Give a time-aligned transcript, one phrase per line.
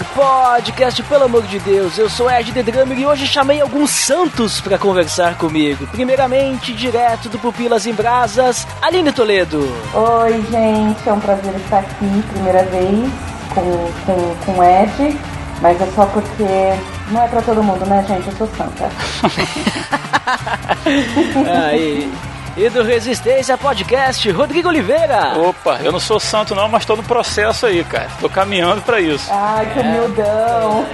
[0.00, 1.98] Podcast Pelo Amor de Deus.
[1.98, 5.86] Eu sou Ed The Drummer e hoje chamei alguns santos para conversar comigo.
[5.88, 9.60] Primeiramente, direto do Pupilas em Brasas, Aline Toledo.
[9.92, 13.10] Oi, gente, é um prazer estar aqui, primeira vez,
[13.54, 15.18] com, com, com o Ed,
[15.60, 16.44] mas é só porque
[17.10, 18.28] não é pra todo mundo, né, gente?
[18.28, 18.90] Eu sou santa.
[21.68, 22.10] Aí.
[22.54, 25.32] E do Resistência Podcast, Rodrigo Oliveira.
[25.38, 28.08] Opa, eu não sou santo não, mas tô no processo aí, cara.
[28.20, 29.26] Tô caminhando para isso.
[29.32, 30.86] Ai, que humildão.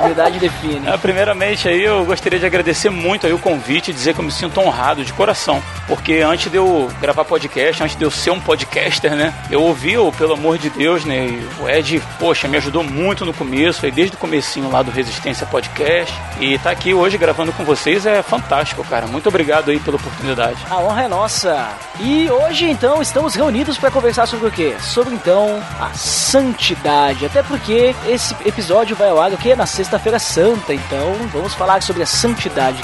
[0.00, 0.88] Humildade define.
[0.88, 4.24] É, primeiramente aí eu gostaria de agradecer muito aí o convite e dizer que eu
[4.24, 5.62] me sinto honrado de coração.
[5.86, 9.32] Porque antes de eu gravar podcast, antes de eu ser um podcaster, né?
[9.48, 11.24] Eu ouvi o Pelo Amor de Deus, né?
[11.26, 14.90] E o Ed, poxa, me ajudou muito no começo, aí desde o comecinho lá do
[14.90, 16.12] Resistência Podcast.
[16.40, 19.06] E tá aqui hoje gravando com vocês é fantástico, cara.
[19.06, 20.58] Muito obrigado aí pela oportunidade.
[20.70, 21.70] A honra é nossa.
[22.00, 24.76] E hoje então estamos reunidos para conversar sobre o quê?
[24.80, 27.26] Sobre então a santidade.
[27.26, 29.54] Até porque esse episódio vai ao ar o quê?
[29.54, 30.72] Na sexta-feira santa.
[30.74, 32.78] Então vamos falar sobre a santidade.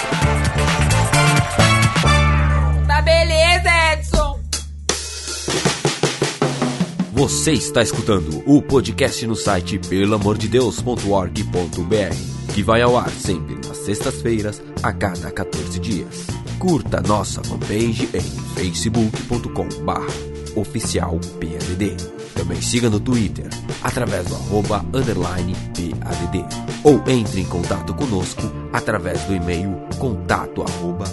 [2.86, 4.40] Tá beleza, Edson!
[7.12, 14.60] Você está escutando o podcast no site pelamordedeus.org.br, que vai ao ar sempre nas sextas-feiras,
[14.82, 16.33] a cada 14 dias.
[16.64, 18.22] Curta nossa fanpage em
[18.54, 19.68] facebook.com
[20.58, 21.94] oficial PADD.
[22.34, 23.50] Também siga no Twitter,
[23.82, 26.42] através do arroba underline PADD.
[26.82, 31.04] Ou entre em contato conosco através do e-mail contato arroba.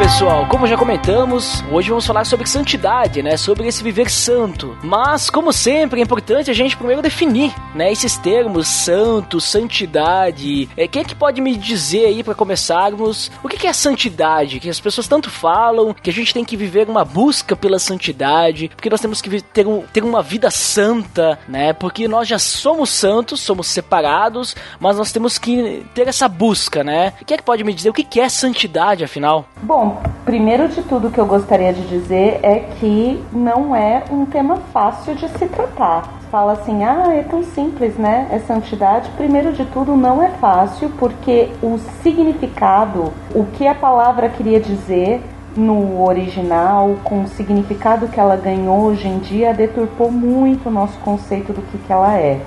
[0.00, 0.46] Pessoal.
[0.46, 3.36] Como já comentamos, hoje vamos falar sobre santidade, né?
[3.36, 4.74] Sobre esse viver santo.
[4.82, 7.92] Mas, como sempre, é importante a gente primeiro definir, né?
[7.92, 10.70] Esses termos santo, santidade.
[10.74, 14.58] É, quem é que pode me dizer aí para começarmos o que que é santidade?
[14.58, 18.70] Que as pessoas tanto falam que a gente tem que viver uma busca pela santidade,
[18.74, 21.74] porque nós temos que ter, um, ter uma vida santa, né?
[21.74, 27.12] Porque nós já somos santos, somos separados, mas nós temos que ter essa busca, né?
[27.26, 29.46] Quem é que pode me dizer o que que é santidade, afinal?
[29.62, 29.89] Bom,
[30.24, 35.14] primeiro de tudo que eu gostaria de dizer é que não é um tema fácil
[35.14, 36.20] de se tratar.
[36.30, 38.28] Fala assim, ah, é tão simples, né?
[38.30, 39.10] É santidade.
[39.16, 45.20] Primeiro de tudo, não é fácil porque o significado, o que a palavra queria dizer
[45.56, 50.98] no original, com o significado que ela ganhou hoje em dia, deturpou muito o nosso
[51.00, 52.40] conceito do que, que ela é.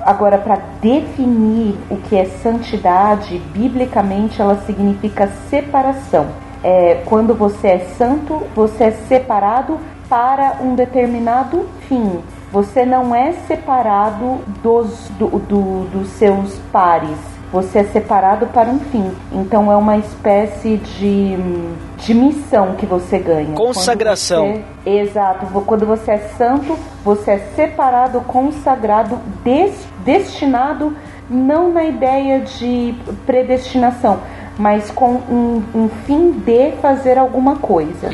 [0.00, 6.26] Agora, para definir o que é santidade, biblicamente ela significa separação.
[6.62, 9.78] É, quando você é santo, você é separado
[10.08, 12.20] para um determinado fim.
[12.52, 17.16] Você não é separado dos, do- do- dos seus pares.
[17.52, 19.10] Você é separado para um fim.
[19.32, 21.36] Então é uma espécie de,
[21.98, 23.54] de missão que você ganha.
[23.56, 24.52] Consagração.
[24.84, 25.46] você- Exato.
[25.66, 30.92] Quando você é santo, você é separado, consagrado, des- destinado,
[31.28, 32.94] não na ideia de
[33.26, 34.18] predestinação,
[34.60, 38.08] mas com um, um fim de fazer alguma coisa.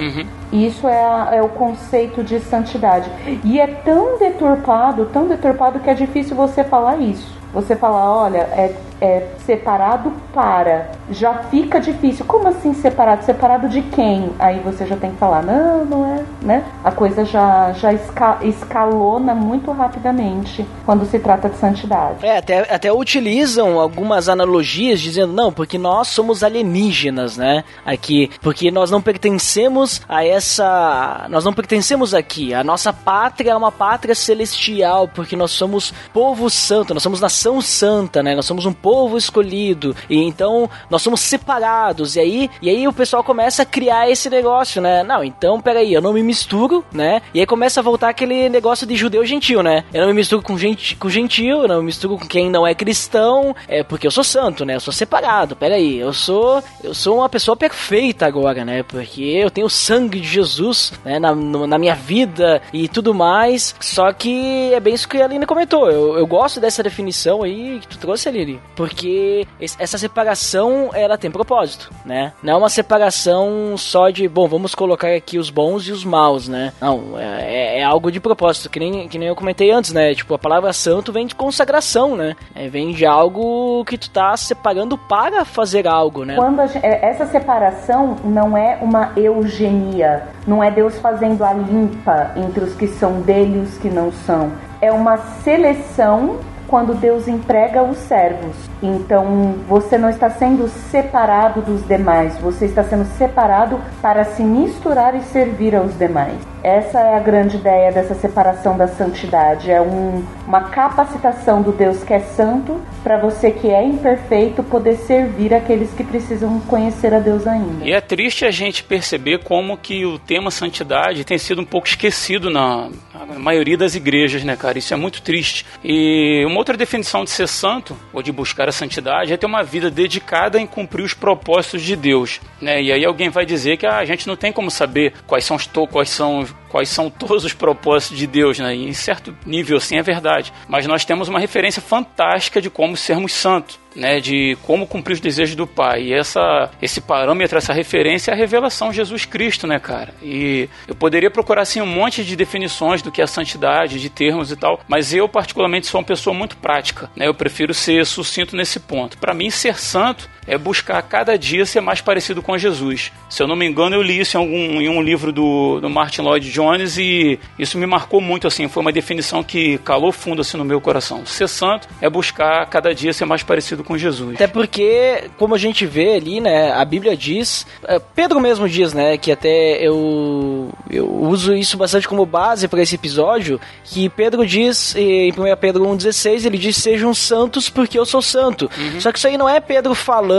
[0.52, 3.10] Isso é, a- é o conceito de santidade.
[3.42, 7.34] E é tão deturpado, tão deturpado que é difícil você falar isso.
[7.52, 10.90] Você falar, olha, é, é separado para.
[11.10, 12.24] Já fica difícil.
[12.24, 13.24] Como assim separado?
[13.24, 14.30] Separado de quem?
[14.38, 16.64] Aí você já tem que falar, não, não é, né?
[16.82, 22.24] A coisa já, já esca- escalona muito rapidamente quando se trata de santidade.
[22.24, 27.64] É, até, até utilizam algumas analogias dizendo, não, porque nós somos alienígenas, né?
[27.84, 28.30] Aqui.
[28.40, 31.26] Porque nós não pertencemos a essa.
[31.28, 32.54] Nós não pertencemos aqui.
[32.54, 37.60] A nossa pátria é uma pátria celestial, porque nós somos povo santo, nós somos nação
[37.60, 38.34] santa, né?
[38.34, 39.96] Nós somos um povo escolhido.
[40.08, 42.14] E então nós somos separados.
[42.14, 45.02] E aí, e aí o pessoal começa a criar esse negócio, né?
[45.02, 47.20] Não, então peraí, eu não me misturo, né?
[47.34, 49.82] E aí começa a voltar aquele negócio de judeu gentil, né?
[49.92, 52.64] Eu não me misturo com gente com gentil, eu não me misturo com quem não
[52.64, 54.76] é cristão, é porque eu sou santo, né?
[54.76, 55.56] Eu sou separado.
[55.56, 58.84] Peraí, eu sou eu sou uma pessoa perfeita agora, né?
[58.84, 63.74] Porque eu tenho o sangue de Jesus, né, na, na minha vida e tudo mais.
[63.80, 65.90] Só que é bem isso que a Aline comentou.
[65.90, 68.60] Eu, eu gosto dessa definição aí que tu trouxe, Aline.
[68.76, 69.46] Porque
[69.78, 72.32] essa separação, ela tem propósito, né?
[72.42, 76.46] Não é uma separação só de, bom, vamos colocar aqui os bons e os maus,
[76.46, 76.72] né?
[76.80, 80.14] Não, é, é algo de propósito, que nem, que nem eu comentei antes, né?
[80.14, 82.36] Tipo, a palavra santo vem de consagração, né?
[82.54, 86.36] É, vem de algo que tu tá separando para fazer algo, né?
[86.36, 92.32] Quando gente, é, essa separação não é uma eugenia, não é Deus fazendo a limpa
[92.36, 94.52] entre os que são dele e os que não são.
[94.80, 98.54] É uma seleção quando Deus emprega os servos.
[98.82, 105.14] Então você não está sendo separado dos demais, você está sendo separado para se misturar
[105.14, 106.36] e servir aos demais.
[106.62, 109.70] Essa é a grande ideia dessa separação da santidade.
[109.70, 114.96] É um, uma capacitação do Deus que é santo para você que é imperfeito poder
[114.96, 117.84] servir aqueles que precisam conhecer a Deus ainda.
[117.84, 121.86] E é triste a gente perceber como que o tema santidade tem sido um pouco
[121.86, 122.88] esquecido na,
[123.28, 124.78] na maioria das igrejas, né, cara?
[124.78, 125.64] Isso é muito triste.
[125.84, 129.62] E uma outra definição de ser santo ou de buscar a santidade é ter uma
[129.62, 132.82] vida dedicada em cumprir os propósitos de Deus, né?
[132.82, 135.56] E aí alguém vai dizer que ah, a gente não tem como saber quais são
[135.56, 138.74] os quais são quais são todos os propósitos de Deus, né?
[138.74, 140.52] E em certo nível, sim, é verdade.
[140.68, 145.20] Mas nós temos uma referência fantástica de como sermos santos né, de como cumprir os
[145.20, 146.02] desejos do Pai.
[146.04, 150.14] E essa, esse parâmetro, essa referência é a revelação de Jesus Cristo, né, cara?
[150.22, 154.52] E eu poderia procurar, assim, um monte de definições do que é santidade, de termos
[154.52, 157.26] e tal, mas eu, particularmente, sou uma pessoa muito prática, né?
[157.26, 159.18] Eu prefiro ser sucinto nesse ponto.
[159.18, 163.12] Para mim, ser santo é buscar cada dia ser mais parecido com Jesus.
[163.28, 165.90] Se eu não me engano, eu li isso em, algum, em um livro do, do
[165.90, 170.42] Martin Lloyd Jones e isso me marcou muito, assim, foi uma definição que calou fundo,
[170.42, 171.24] assim, no meu coração.
[171.26, 174.34] Ser santo é buscar cada dia ser mais parecido com Jesus.
[174.34, 178.92] Até porque, como a gente vê ali, né, a Bíblia diz, é, Pedro mesmo diz,
[178.92, 184.46] né, que até eu, eu uso isso bastante como base para esse episódio, que Pedro
[184.46, 188.70] diz, em 1 Pedro 1,16, ele diz, sejam santos porque eu sou santo.
[188.76, 189.00] Uhum.
[189.00, 190.35] Só que isso aí não é Pedro falando,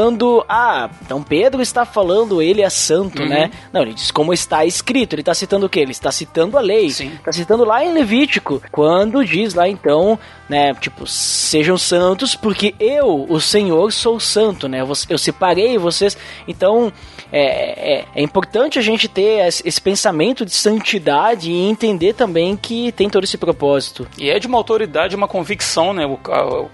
[0.47, 3.29] ah, então Pedro está falando, ele é santo, uhum.
[3.29, 3.51] né?
[3.71, 5.79] Não, ele diz como está escrito, ele está citando o quê?
[5.79, 10.73] Ele está citando a lei, está citando lá em Levítico, quando diz lá então, né,
[10.75, 14.81] tipo, sejam santos porque eu, o Senhor, sou santo, né?
[15.09, 16.17] Eu separei vocês.
[16.47, 16.91] Então,
[17.31, 22.91] é, é, é, importante a gente ter esse pensamento de santidade e entender também que
[22.94, 24.07] tem todo esse propósito.
[24.17, 26.03] E é de uma autoridade, uma convicção, né?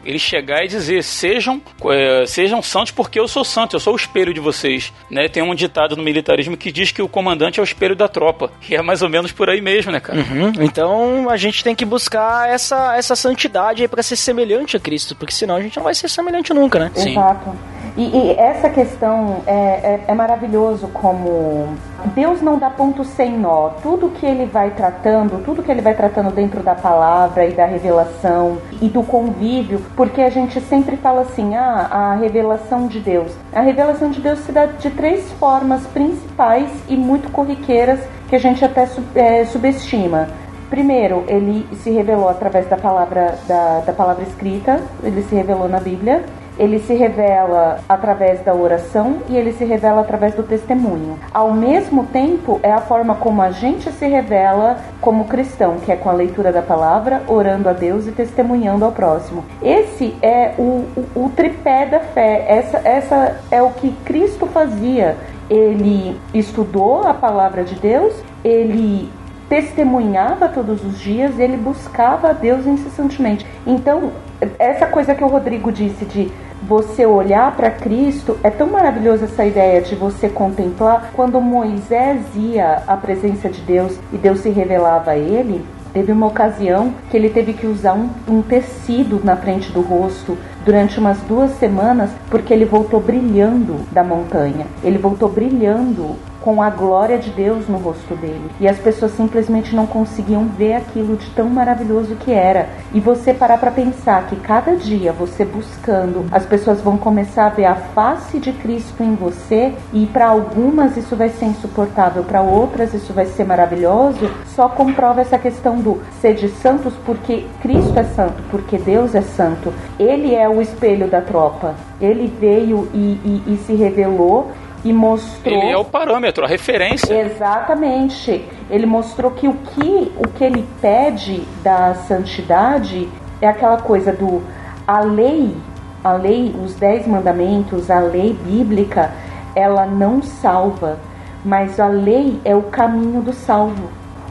[0.05, 3.95] Ele chegar e dizer: sejam, é, sejam santos porque eu sou santo, eu sou o
[3.95, 4.93] espelho de vocês.
[5.09, 5.27] Né?
[5.27, 8.51] Tem um ditado no militarismo que diz que o comandante é o espelho da tropa.
[8.69, 10.19] E é mais ou menos por aí mesmo, né, cara?
[10.19, 10.51] Uhum.
[10.59, 15.33] Então a gente tem que buscar essa, essa santidade para ser semelhante a Cristo, porque
[15.33, 16.91] senão a gente não vai ser semelhante nunca, né?
[16.95, 17.55] Exato.
[17.95, 21.67] E, e, essa questão é, é, é, maravilhoso como
[22.15, 23.69] Deus não dá ponto sem nó.
[23.83, 27.65] Tudo que ele vai tratando, tudo que ele vai tratando dentro da palavra e da
[27.65, 33.31] revelação e do convívio, porque a gente sempre fala assim, ah, a revelação de Deus.
[33.53, 38.39] A revelação de Deus se dá de três formas principais e muito corriqueiras que a
[38.39, 40.29] gente até é, subestima.
[40.67, 45.79] Primeiro, ele se revelou através da palavra, da, da palavra escrita, ele se revelou na
[45.79, 46.23] Bíblia
[46.57, 51.17] ele se revela através da oração e ele se revela através do testemunho.
[51.33, 55.95] Ao mesmo tempo, é a forma como a gente se revela como cristão, que é
[55.95, 59.43] com a leitura da palavra, orando a Deus e testemunhando ao próximo.
[59.61, 60.85] Esse é o,
[61.15, 65.17] o, o tripé da fé, essa, essa é o que Cristo fazia.
[65.49, 68.13] Ele estudou a palavra de Deus,
[68.43, 69.09] ele
[69.49, 73.45] testemunhava todos os dias, ele buscava a Deus incessantemente.
[73.67, 74.11] Então,
[74.57, 76.31] essa coisa que o Rodrigo disse de
[76.73, 81.11] você olhar para Cristo, é tão maravilhosa essa ideia de você contemplar.
[81.13, 85.63] Quando Moisés ia à presença de Deus e Deus se revelava a ele,
[85.93, 90.35] teve uma ocasião que ele teve que usar um, um tecido na frente do rosto
[90.65, 94.65] durante umas duas semanas porque ele voltou brilhando da montanha.
[94.83, 98.51] Ele voltou brilhando com a glória de Deus no rosto dele.
[98.59, 102.69] E as pessoas simplesmente não conseguiam ver aquilo de tão maravilhoso que era.
[102.93, 107.49] E você parar para pensar que cada dia você buscando, as pessoas vão começar a
[107.49, 112.41] ver a face de Cristo em você e para algumas isso vai ser insuportável, para
[112.41, 117.97] outras isso vai ser maravilhoso, só comprova essa questão do ser de santos porque Cristo
[117.97, 119.73] é santo, porque Deus é santo.
[119.97, 121.75] Ele é o espelho da tropa.
[122.01, 124.51] Ele veio e, e, e se revelou
[124.83, 125.61] e mostrou.
[125.61, 127.13] Ele é o parâmetro, a referência.
[127.13, 128.45] Exatamente.
[128.69, 133.07] Ele mostrou que o que o que ele pede da santidade
[133.41, 134.41] é aquela coisa do
[134.87, 135.55] a lei,
[136.03, 139.11] a lei, os dez mandamentos, a lei bíblica,
[139.55, 140.99] ela não salva,
[141.45, 143.89] mas a lei é o caminho do salvo.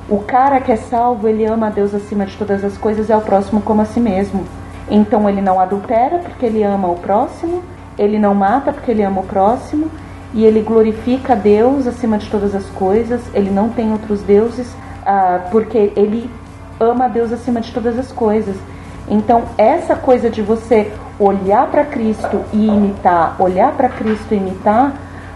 [0.09, 3.16] O cara que é salvo, ele ama a Deus acima de todas as coisas, é
[3.16, 4.44] o próximo como a si mesmo.
[4.90, 7.62] Então ele não adultera porque ele ama o próximo,
[7.99, 9.90] ele não mata porque ele ama o próximo,
[10.34, 14.74] e ele glorifica Deus acima de todas as coisas, ele não tem outros deuses,
[15.04, 16.30] ah, porque ele
[16.80, 18.56] ama Deus acima de todas as coisas.
[19.08, 24.94] Então, essa coisa de você olhar para Cristo e imitar, olhar para Cristo e imitar,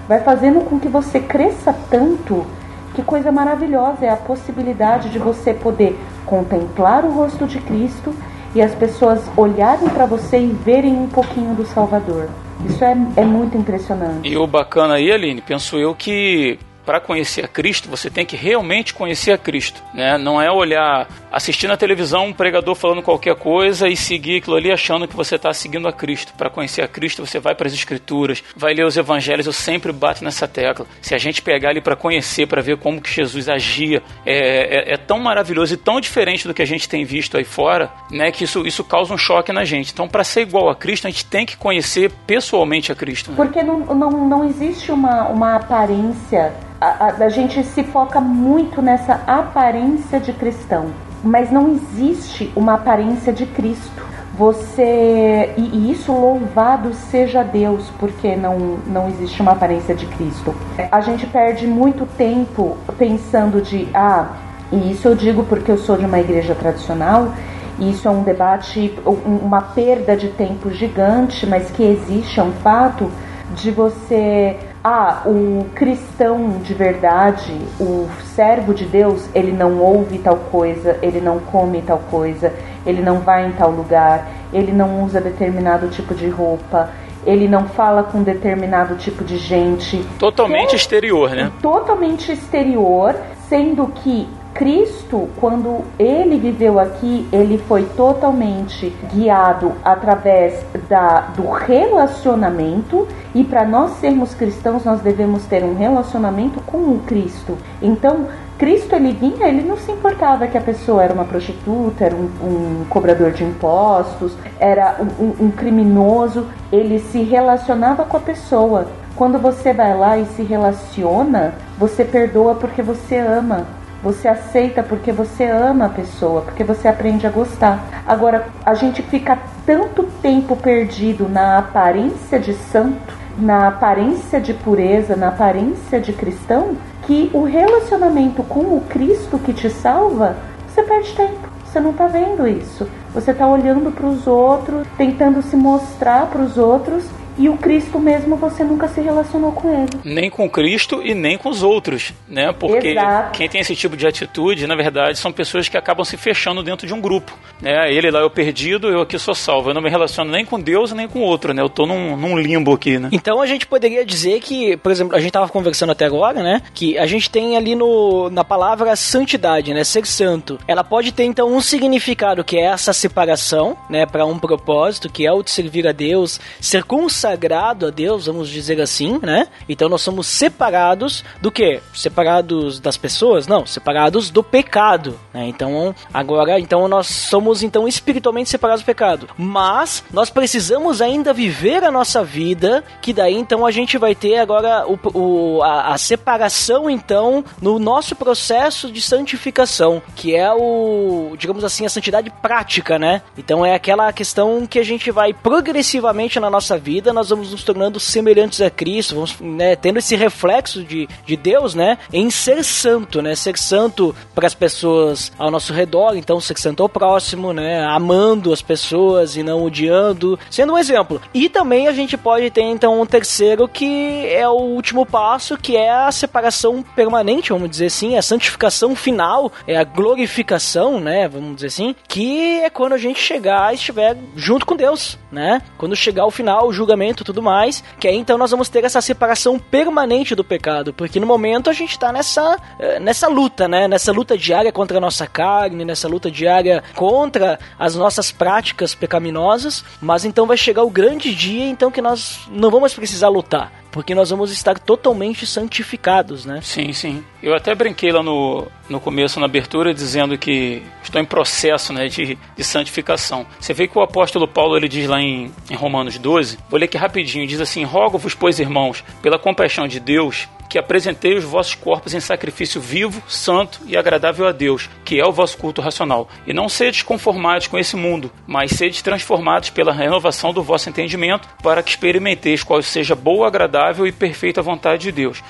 [0.09, 2.47] vai fazendo com que você cresça tanto.
[2.95, 8.15] Que coisa maravilhosa é a possibilidade de você poder contemplar o rosto de Cristo
[8.55, 12.29] e as pessoas olharem para você e verem um pouquinho do Salvador.
[12.65, 14.29] Isso é, é muito impressionante.
[14.29, 18.37] E o bacana aí, Aline, penso eu que para conhecer a Cristo, você tem que
[18.37, 20.17] realmente conhecer a Cristo, né?
[20.17, 24.71] Não é olhar, assistir na televisão um pregador falando qualquer coisa e seguir aquilo ali
[24.71, 26.33] achando que você está seguindo a Cristo.
[26.35, 29.47] Para conhecer a Cristo, você vai para as Escrituras, vai ler os Evangelhos.
[29.47, 30.87] Eu sempre bato nessa tecla.
[31.03, 34.95] Se a gente pegar ali para conhecer, para ver como que Jesus agia, é, é,
[34.95, 38.31] é, tão maravilhoso e tão diferente do que a gente tem visto aí fora, né?
[38.31, 39.93] Que isso, isso causa um choque na gente.
[39.93, 43.33] Então, para ser igual a Cristo, a gente tem que conhecer pessoalmente a Cristo.
[43.33, 43.37] Né?
[43.37, 49.21] Porque não, não, não existe uma, uma aparência a, a, gente se foca muito nessa
[49.27, 50.87] aparência de cristão,
[51.23, 54.05] mas não existe uma aparência de Cristo.
[54.37, 60.55] Você e, e isso louvado seja Deus, porque não não existe uma aparência de Cristo.
[60.93, 64.29] A gente perde muito tempo pensando de ah,
[64.71, 67.33] e isso eu digo porque eu sou de uma igreja tradicional,
[67.79, 72.53] e isso é um debate, uma perda de tempo gigante, mas que existe, é um
[72.53, 73.11] fato,
[73.55, 74.57] de você
[74.89, 81.21] ah, o cristão de verdade, o servo de Deus, ele não ouve tal coisa, ele
[81.21, 82.55] não come tal coisa,
[82.87, 86.89] ele não vai em tal lugar, ele não usa determinado tipo de roupa,
[87.27, 90.07] ele não fala com determinado tipo de gente.
[90.21, 91.51] Totalmente é, exterior, né?
[91.61, 93.17] Totalmente exterior,
[93.49, 103.07] sendo que Cristo, quando ele viveu aqui, ele foi totalmente guiado através da, do relacionamento,
[103.35, 107.59] e para nós sermos cristãos, nós devemos ter um relacionamento com o Cristo.
[107.83, 112.17] Então, Cristo ele vinha, ele não se importava que a pessoa era uma prostituta, era
[112.17, 118.87] um, um cobrador de impostos, era um, um criminoso, ele se relacionava com a pessoa.
[119.15, 123.76] Quando você vai lá e se relaciona, você perdoa porque você ama.
[124.03, 128.03] Você aceita porque você ama a pessoa, porque você aprende a gostar.
[128.07, 135.17] Agora, a gente fica tanto tempo perdido na aparência de santo, na aparência de pureza,
[135.17, 140.37] na aparência de cristão, que o relacionamento com o Cristo que te salva,
[140.69, 141.49] você perde tempo.
[141.65, 142.89] Você não está vendo isso.
[143.13, 147.05] Você está olhando para os outros, tentando se mostrar para os outros
[147.39, 149.91] e o Cristo mesmo você nunca se relacionou com ele.
[150.05, 152.53] Nem com Cristo e nem com os outros, né?
[152.53, 153.39] Porque Exato.
[153.39, 156.87] quem tem esse tipo de atitude, na verdade, são pessoas que acabam se fechando dentro
[156.87, 157.93] de um grupo, né?
[157.93, 159.71] Ele lá é o perdido, eu aqui sou salvo.
[159.71, 161.63] Eu não me relaciono nem com Deus nem com o outro, né?
[161.63, 163.09] Eu tô num, num limbo aqui, né?
[163.13, 166.63] Então a gente poderia dizer que, por exemplo, a gente tava conversando até agora, né?
[166.75, 169.85] Que a gente tem ali no, na palavra santidade, né?
[169.85, 170.59] Ser santo.
[170.69, 174.07] Ela pode ter então um significado que é essa separação, né?
[174.07, 178.27] Para um propósito, que é o de servir a Deus, ser consagrado consagrado a Deus,
[178.27, 179.49] vamos dizer assim, né?
[179.69, 181.81] Então nós somos separados do que?
[181.93, 183.49] Separados das pessoas?
[183.49, 185.19] Não, separados do pecado.
[185.35, 185.49] Né?
[185.49, 189.29] Então agora, então nós somos então espiritualmente separados do pecado.
[189.37, 194.39] Mas nós precisamos ainda viver a nossa vida, que daí então a gente vai ter
[194.39, 201.35] agora o, o a, a separação então no nosso processo de santificação, que é o,
[201.37, 203.23] digamos assim, a santidade prática, né?
[203.37, 207.65] Então é aquela questão que a gente vai progressivamente na nossa vida, nós vamos nos
[207.65, 212.63] tornando semelhantes a Cristo, vamos né, tendo esse reflexo de, de Deus, né, em ser
[212.63, 217.55] santo, né, ser santo para as pessoas ao nosso redor, então ser santo ao próximo,
[217.55, 221.21] né, amando as pessoas e não odiando, sendo um exemplo.
[221.33, 225.75] E também a gente pode ter então um terceiro que é o último passo, que
[225.75, 231.57] é a separação permanente, vamos dizer assim, a santificação final, é a glorificação, né, vamos
[231.57, 235.63] dizer assim, que é quando a gente chegar e estiver junto com Deus, né?
[235.79, 239.01] Quando chegar o final, o julgamento tudo mais, que aí então nós vamos ter essa
[239.01, 243.89] separação permanente do pecado, porque no momento a gente está nessa, eh, nessa luta, né?
[243.89, 249.85] Nessa luta diária contra a nossa carne, nessa luta diária contra as nossas práticas pecaminosas,
[250.01, 254.15] mas então vai chegar o grande dia então que nós não vamos precisar lutar porque
[254.15, 256.61] nós vamos estar totalmente santificados, né?
[256.63, 257.25] Sim, sim.
[257.43, 262.07] Eu até brinquei lá no, no começo, na abertura, dizendo que estou em processo né,
[262.07, 263.47] de, de santificação.
[263.59, 266.85] Você vê que o apóstolo Paulo ele diz lá em, em Romanos 12, vou ler
[266.85, 270.47] aqui rapidinho, diz assim: Rogo-vos, pois, irmãos, pela compaixão de Deus,
[270.77, 275.25] que apresentei os vossos corpos em sacrifício vivo, santo e agradável a Deus, que é
[275.25, 276.29] o vosso culto racional.
[276.47, 281.49] E não sedes conformados com esse mundo, mas sedes transformados pela renovação do vosso entendimento,
[281.63, 285.43] para que experimenteis qual seja boa, agradável e perfeita vontade de Deus.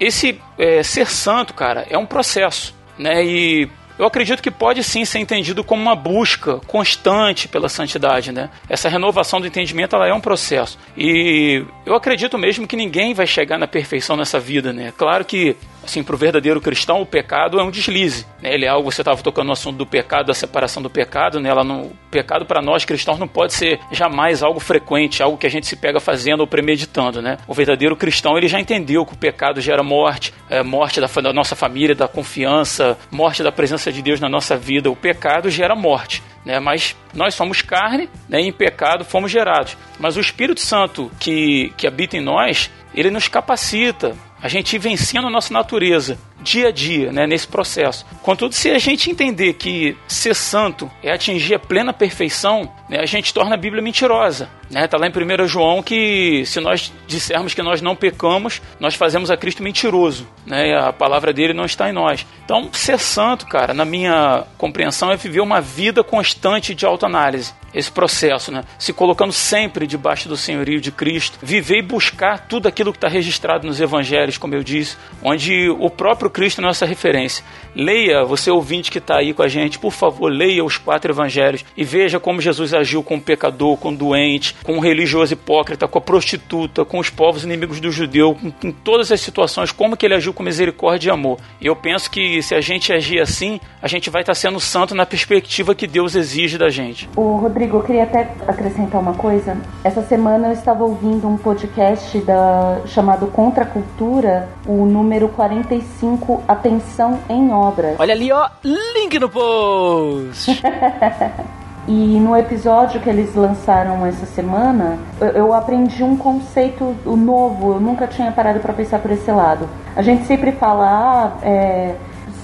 [0.00, 2.74] Esse é, ser santo, cara, é um processo.
[2.98, 3.22] Né?
[3.22, 8.48] E eu acredito que pode sim ser entendido como uma busca constante pela santidade, né?
[8.66, 10.78] Essa renovação do entendimento ela é um processo.
[10.96, 14.90] E eu acredito mesmo que ninguém vai chegar na perfeição nessa vida, né?
[14.96, 15.54] Claro que
[15.84, 18.26] assim, para o verdadeiro cristão, o pecado é um deslize.
[18.42, 18.54] Né?
[18.54, 21.48] Ele é algo, você estava tocando no assunto do pecado, da separação do pecado, né?
[21.48, 25.46] Ela não, o pecado para nós cristãos não pode ser jamais algo frequente, algo que
[25.46, 27.38] a gente se pega fazendo ou premeditando, né?
[27.46, 31.32] O verdadeiro cristão, ele já entendeu que o pecado gera morte, é, morte da, da
[31.32, 34.90] nossa família, da confiança, morte da presença de Deus na nossa vida.
[34.90, 36.22] O pecado gera morte.
[36.42, 39.76] Né, mas nós somos carne, né, em pecado fomos gerados.
[39.98, 45.26] Mas o Espírito Santo que, que habita em nós, ele nos capacita a gente vencendo
[45.26, 48.04] a nossa natureza dia a dia, né, nesse processo.
[48.22, 53.06] Contudo, se a gente entender que ser santo é atingir a plena perfeição, né, a
[53.06, 54.48] gente torna a Bíblia mentirosa.
[54.70, 54.86] Né?
[54.86, 59.30] Tá lá em 1 João que se nós dissermos que nós não pecamos, nós fazemos
[59.30, 60.28] a Cristo mentiroso.
[60.46, 60.78] Né?
[60.78, 62.24] A palavra dele não está em nós.
[62.44, 67.90] Então, ser santo, cara, na minha compreensão, é viver uma vida constante de autoanálise esse
[67.90, 68.64] processo, né?
[68.78, 73.08] Se colocando sempre debaixo do senhorio de Cristo, viver e buscar tudo aquilo que está
[73.08, 77.44] registrado nos evangelhos, como eu disse, onde o próprio Cristo é nossa referência.
[77.74, 81.64] Leia, você ouvinte que está aí com a gente, por favor, leia os quatro evangelhos
[81.76, 85.86] e veja como Jesus agiu com o pecador, com o doente, com o religioso hipócrita,
[85.86, 90.06] com a prostituta, com os povos inimigos do judeu, com todas as situações, como que
[90.06, 91.38] ele agiu com misericórdia e amor.
[91.60, 94.60] E eu penso que se a gente agir assim, a gente vai estar tá sendo
[94.60, 97.08] santo na perspectiva que Deus exige da gente.
[97.16, 99.56] O Rodrigo, eu queria até acrescentar uma coisa.
[99.84, 106.19] Essa semana eu estava ouvindo um podcast da, chamado Contra a Cultura, o número 45,
[106.46, 107.96] Atenção em Obras.
[107.98, 110.60] Olha ali, ó, link no post!
[111.88, 114.98] E no episódio que eles lançaram essa semana,
[115.34, 119.68] eu aprendi um conceito novo, eu nunca tinha parado para pensar por esse lado.
[119.96, 121.96] A gente sempre fala, ah, é,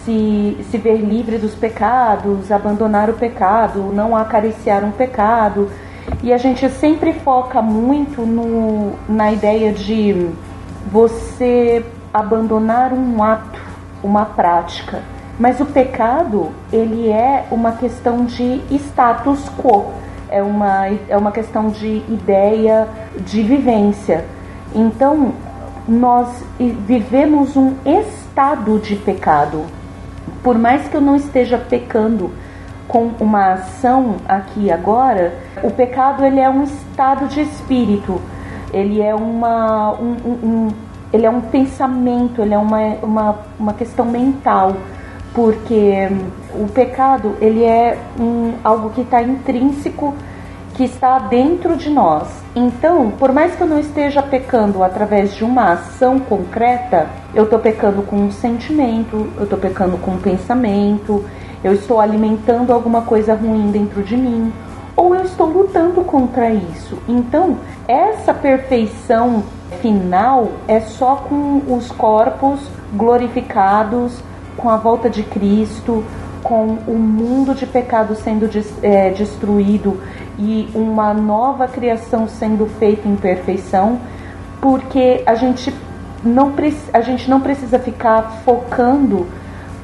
[0.04, 5.70] se, se ver livre dos pecados, abandonar o pecado, não acariciar um pecado.
[6.22, 10.28] E a gente sempre foca muito no, na ideia de
[10.90, 13.55] você abandonar um ato,
[14.02, 15.02] uma prática.
[15.38, 19.92] Mas o pecado, ele é uma questão de status quo,
[20.30, 22.88] é uma, é uma questão de ideia,
[23.20, 24.24] de vivência.
[24.74, 25.32] Então,
[25.86, 29.64] nós vivemos um estado de pecado.
[30.42, 32.32] Por mais que eu não esteja pecando
[32.88, 38.20] com uma ação aqui agora, o pecado ele é um estado de espírito.
[38.72, 40.68] Ele é uma um, um,
[41.12, 44.74] ele é um pensamento, ele é uma, uma, uma questão mental
[45.36, 50.14] porque hum, o pecado ele é um, algo que está intrínseco,
[50.72, 52.26] que está dentro de nós.
[52.54, 57.58] Então, por mais que eu não esteja pecando através de uma ação concreta, eu estou
[57.58, 61.22] pecando com um sentimento, eu estou pecando com um pensamento,
[61.62, 64.50] eu estou alimentando alguma coisa ruim dentro de mim,
[64.96, 66.98] ou eu estou lutando contra isso.
[67.06, 69.44] Então, essa perfeição
[69.80, 72.60] final é só com os corpos
[72.94, 74.22] glorificados
[74.56, 76.02] com a volta de Cristo,
[76.42, 78.48] com o mundo de pecado sendo
[78.82, 80.00] é, destruído
[80.38, 84.00] e uma nova criação sendo feita em perfeição,
[84.60, 85.74] porque a gente
[86.24, 86.52] não,
[86.92, 89.26] a gente não precisa ficar focando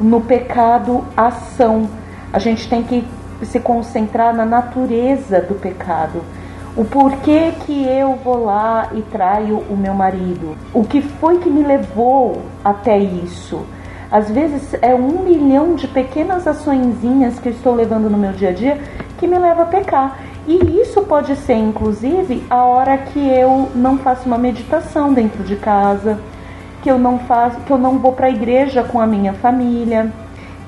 [0.00, 1.88] no pecado ação.
[2.32, 3.04] A gente tem que
[3.46, 6.22] se concentrar na natureza do pecado.
[6.76, 10.56] O porquê que eu vou lá e traio o meu marido?
[10.72, 13.64] O que foi que me levou até isso?
[14.10, 18.50] Às vezes é um milhão de pequenas açõezinhas que eu estou levando no meu dia
[18.50, 18.80] a dia
[19.18, 20.18] que me leva a pecar.
[20.46, 25.56] E isso pode ser, inclusive, a hora que eu não faço uma meditação dentro de
[25.56, 26.18] casa,
[26.82, 30.10] que eu não faço, que eu não vou para a igreja com a minha família.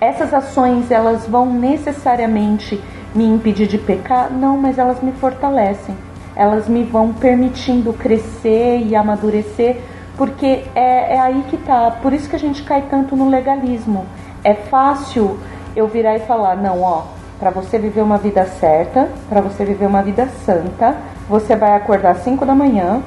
[0.00, 2.82] Essas ações elas vão necessariamente
[3.14, 4.30] me impedir de pecar?
[4.30, 5.96] Não, mas elas me fortalecem.
[6.36, 9.80] Elas me vão permitindo crescer e amadurecer
[10.16, 11.90] porque é, é aí que tá.
[12.02, 14.06] Por isso que a gente cai tanto no legalismo.
[14.42, 15.38] É fácil
[15.74, 17.04] eu virar e falar: não, ó,
[17.38, 20.96] para você viver uma vida certa, para você viver uma vida santa,
[21.28, 23.02] você vai acordar às 5 da manhã,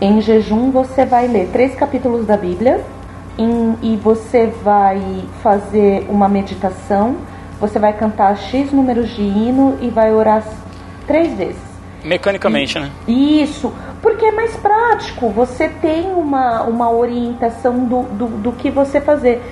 [0.00, 2.84] em jejum você vai ler três capítulos da Bíblia
[3.38, 7.16] em, e você vai fazer uma meditação,
[7.60, 10.44] você vai cantar X números de hino e vai orar
[11.06, 11.70] três vezes.
[12.02, 12.90] Mecanicamente, e, né?
[13.06, 19.00] Isso, Porque é mais prático, você tem uma, uma orientação do, do, do que você
[19.00, 19.42] fazer.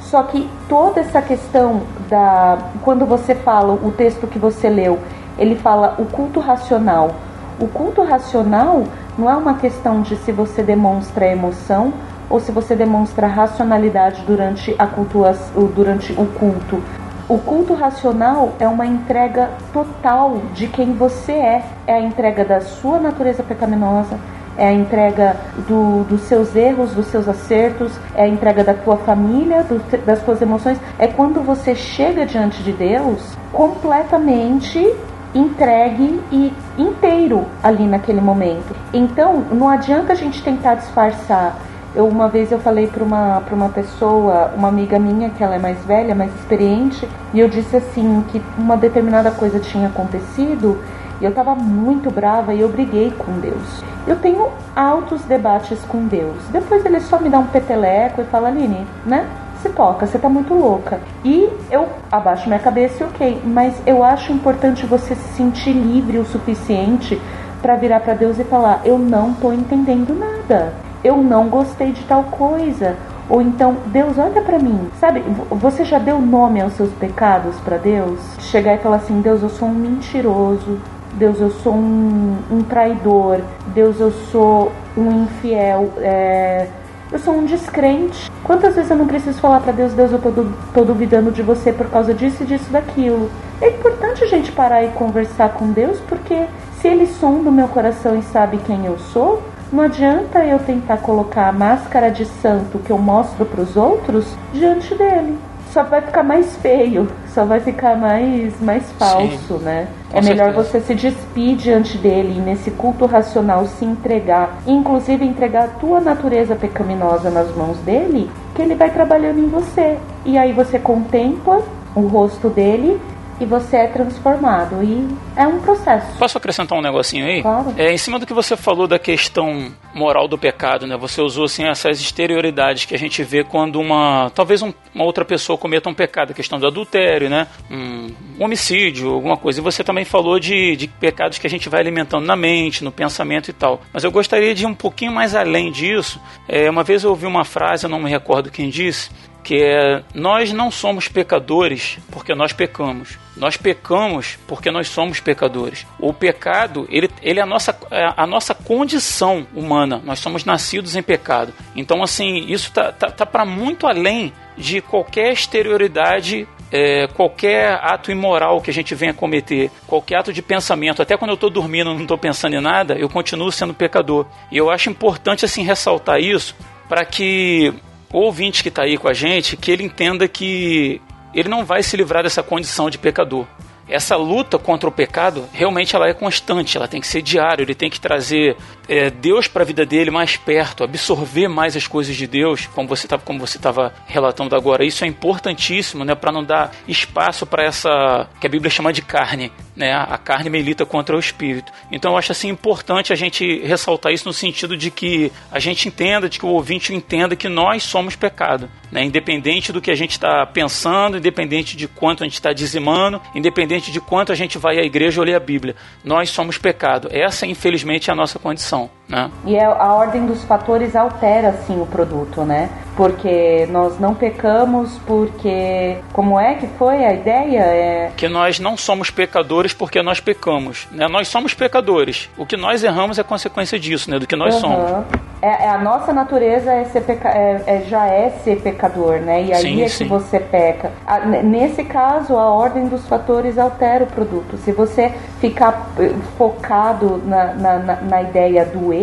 [0.00, 2.56] Só que toda essa questão da.
[2.82, 4.98] Quando você fala o texto que você leu,
[5.38, 7.14] ele fala o culto racional.
[7.60, 8.84] O culto racional
[9.18, 11.92] não é uma questão de se você demonstra emoção
[12.30, 15.36] ou se você demonstra racionalidade durante, a cultua,
[15.74, 16.82] durante o culto.
[17.28, 21.64] O culto racional é uma entrega total de quem você é.
[21.86, 24.18] É a entrega da sua natureza pecaminosa,
[24.56, 25.36] é a entrega
[25.68, 30.22] do, dos seus erros, dos seus acertos, é a entrega da tua família, do, das
[30.22, 30.78] tuas emoções.
[30.98, 34.94] É quando você chega diante de Deus completamente
[35.34, 38.74] entregue e inteiro ali naquele momento.
[38.92, 41.58] Então, não adianta a gente tentar disfarçar
[41.94, 45.58] eu uma vez eu falei para uma uma pessoa, uma amiga minha que ela é
[45.58, 50.78] mais velha, mais experiente, e eu disse assim que uma determinada coisa tinha acontecido
[51.20, 53.82] e eu estava muito brava e eu briguei com Deus.
[54.06, 56.36] Eu tenho altos debates com Deus.
[56.50, 59.26] Depois ele só me dá um peteleco e fala, Aline, né?
[59.60, 61.00] Se toca, você tá muito louca.
[61.24, 63.42] E eu abaixo minha cabeça e ok.
[63.44, 67.20] Mas eu acho importante você se sentir livre o suficiente
[67.60, 70.72] para virar para Deus e falar: Eu não tô entendendo nada
[71.02, 72.96] eu não gostei de tal coisa.
[73.28, 74.88] Ou então, Deus, olha para mim.
[74.98, 78.18] Sabe, você já deu nome aos seus pecados para Deus?
[78.38, 80.78] Chegar e falar assim: Deus, eu sou um mentiroso.
[81.12, 83.40] Deus, eu sou um, um traidor.
[83.74, 85.90] Deus, eu sou um infiel.
[85.98, 86.68] É,
[87.12, 88.30] eu sou um descrente.
[88.44, 90.32] Quantas vezes eu não preciso falar para Deus: Deus, eu tô,
[90.72, 93.30] tô duvidando de você por causa disso e disso, daquilo.
[93.60, 96.46] É importante a gente parar e conversar com Deus, porque
[96.80, 100.98] se Ele sonda o meu coração e sabe quem eu sou, não adianta eu tentar
[100.98, 105.36] colocar a máscara de santo que eu mostro para os outros diante dele.
[105.72, 109.86] Só vai ficar mais feio, só vai ficar mais, mais falso, Sim, né?
[110.10, 110.64] É melhor certeza.
[110.64, 116.00] você se despir diante dele e nesse culto racional se entregar, inclusive entregar a tua
[116.00, 119.98] natureza pecaminosa nas mãos dele, que ele vai trabalhando em você.
[120.24, 121.60] E aí você contempla
[121.94, 122.98] o rosto dele
[123.40, 124.82] e você é transformado.
[124.82, 126.06] E é um processo.
[126.18, 127.42] Posso acrescentar um negocinho aí?
[127.42, 127.74] Claro.
[127.76, 130.96] É, em cima do que você falou da questão moral do pecado, né?
[130.96, 135.24] Você usou assim essas exterioridades que a gente vê quando uma talvez um, uma outra
[135.24, 137.46] pessoa cometa um pecado, a questão do adultério, né?
[137.70, 139.60] Um, um homicídio, alguma coisa.
[139.60, 142.92] E você também falou de, de pecados que a gente vai alimentando na mente, no
[142.92, 143.80] pensamento e tal.
[143.92, 146.20] Mas eu gostaria de ir um pouquinho mais além disso.
[146.48, 149.10] É, uma vez eu ouvi uma frase, eu não me recordo quem disse,
[149.48, 153.18] que é nós não somos pecadores porque nós pecamos.
[153.34, 155.86] Nós pecamos porque nós somos pecadores.
[155.98, 160.02] O pecado, ele, ele é a nossa, é a nossa condição humana.
[160.04, 161.54] Nós somos nascidos em pecado.
[161.74, 168.12] Então, assim, isso tá, tá, tá para muito além de qualquer exterioridade é, qualquer ato
[168.12, 171.94] imoral que a gente venha cometer, qualquer ato de pensamento, até quando eu estou dormindo
[171.94, 174.26] não estou pensando em nada, eu continuo sendo pecador.
[174.52, 176.54] E eu acho importante assim ressaltar isso
[176.86, 177.72] para que
[178.12, 181.00] o ouvinte que está aí com a gente, que ele entenda que
[181.34, 183.46] ele não vai se livrar dessa condição de pecador
[183.88, 187.74] essa luta contra o pecado realmente ela é constante, ela tem que ser diária, ele
[187.74, 188.56] tem que trazer
[188.88, 192.88] é, Deus para a vida dele mais perto, absorver mais as coisas de Deus, como
[192.88, 194.84] você estava como você estava relatando agora.
[194.84, 199.02] Isso é importantíssimo, né, para não dar espaço para essa que a Bíblia chama de
[199.02, 199.92] carne, né?
[199.92, 201.72] A carne milita contra o espírito.
[201.90, 205.88] Então eu acho assim importante a gente ressaltar isso no sentido de que a gente
[205.88, 209.04] entenda, de que o ouvinte entenda que nós somos pecado, né?
[209.04, 213.77] Independente do que a gente está pensando, independente de quanto a gente está dizimando, independente
[213.78, 215.74] independente de quanto a gente vai à igreja ou lê a Bíblia.
[216.04, 217.08] Nós somos pecado.
[217.10, 218.90] Essa, infelizmente, é a nossa condição.
[219.08, 219.30] Né?
[219.46, 222.68] E é, a ordem dos fatores altera, sim, o produto, né?
[222.94, 225.98] Porque nós não pecamos porque...
[226.12, 227.60] Como é que foi a ideia?
[227.60, 228.12] É...
[228.16, 230.88] Que nós não somos pecadores porque nós pecamos.
[230.90, 231.06] Né?
[231.08, 232.28] Nós somos pecadores.
[232.36, 234.18] O que nós erramos é consequência disso, né?
[234.18, 234.60] Do que nós uhum.
[234.60, 235.06] somos.
[235.40, 237.28] É, é, a nossa natureza é ser peca...
[237.28, 239.44] É, é, já é ser pecador, né?
[239.44, 240.04] E aí sim, é sim.
[240.04, 240.90] que você peca.
[241.06, 244.56] A, nesse caso, a ordem dos fatores altera o produto.
[244.58, 248.97] Se você ficar eh, focado na, na, na ideia do erro,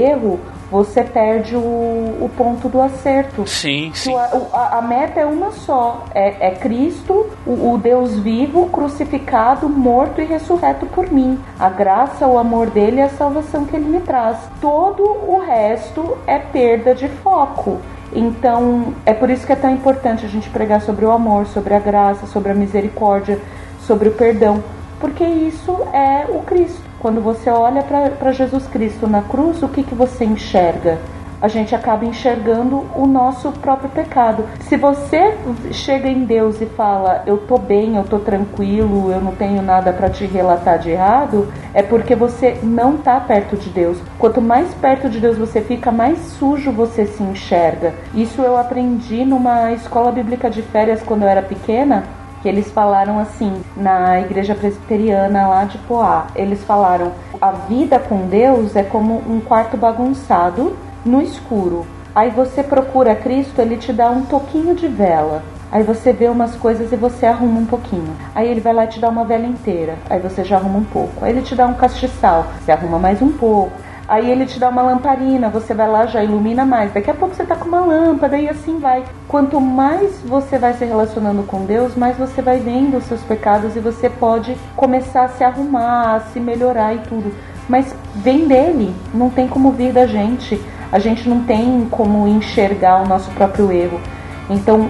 [0.72, 3.48] você perde o, o ponto do acerto.
[3.48, 4.16] Sim, sim.
[4.54, 10.22] A, a, meta é uma só: é, é Cristo, o, o, Deus vivo, crucificado, morto
[10.22, 11.40] e ressurreto por mim.
[11.60, 14.38] A graça, o amor dele e a salvação que ele me traz.
[14.60, 17.80] Todo o resto é perda de foco.
[18.14, 21.74] Então, é por isso que é tão importante a gente pregar sobre o amor, sobre
[21.74, 23.40] a graça, sobre a misericórdia,
[23.82, 24.64] sobre o perdão,
[25.00, 26.95] porque isso é o Cristo.
[27.06, 30.98] Quando você olha para Jesus Cristo na cruz, o que, que você enxerga?
[31.40, 34.46] a gente acaba enxergando o nosso próprio pecado.
[34.62, 35.38] Se você
[35.72, 39.94] chega em Deus e fala, eu tô bem, eu tô tranquilo, eu não tenho nada
[39.94, 44.00] para te relatar de errado, é porque você não tá perto de Deus.
[44.18, 47.94] Quanto mais perto de Deus você fica, mais sujo você se enxerga.
[48.16, 53.18] Isso eu aprendi numa escola bíblica de férias quando eu era pequena que eles falaram
[53.18, 56.28] assim na igreja presbiteriana lá de Poá.
[56.36, 61.88] Eles falaram: a vida com Deus é como um quarto bagunçado no escuro.
[62.14, 65.42] Aí você procura Cristo, ele te dá um toquinho de vela.
[65.72, 68.16] Aí você vê umas coisas e você arruma um pouquinho.
[68.36, 69.96] Aí ele vai lá e te dá uma vela inteira.
[70.08, 71.26] Aí você já arruma um pouco.
[71.26, 72.46] Aí ele te dá um castiçal.
[72.64, 73.72] Você arruma mais um pouco.
[74.08, 76.94] Aí ele te dá uma lamparina, você vai lá já ilumina mais.
[76.94, 79.04] Daqui a pouco você tá com uma lâmpada e assim vai.
[79.28, 83.76] Quanto mais você vai se relacionando com Deus, mais você vai vendo os seus pecados
[83.76, 87.34] e você pode começar a se arrumar, a se melhorar e tudo.
[87.68, 90.62] Mas vem dele, não tem como vir da gente.
[90.92, 94.00] A gente não tem como enxergar o nosso próprio erro.
[94.50, 94.88] Então,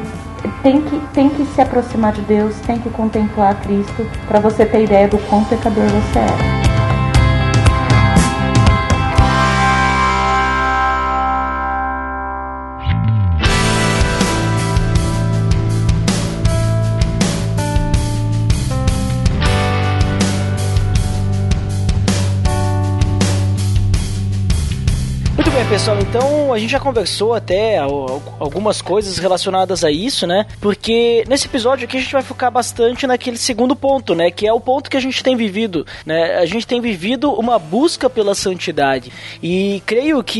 [0.61, 4.83] tem que, tem que se aproximar de Deus, tem que contemplar Cristo para você ter
[4.83, 6.64] ideia do quão pecador você é.
[25.85, 30.47] Pessoal, então a gente já conversou até algumas coisas relacionadas a isso, né?
[30.59, 34.31] Porque nesse episódio aqui a gente vai focar bastante naquele segundo ponto, né?
[34.31, 36.37] Que é o ponto que a gente tem vivido, né?
[36.37, 39.11] A gente tem vivido uma busca pela santidade.
[39.43, 40.39] E creio que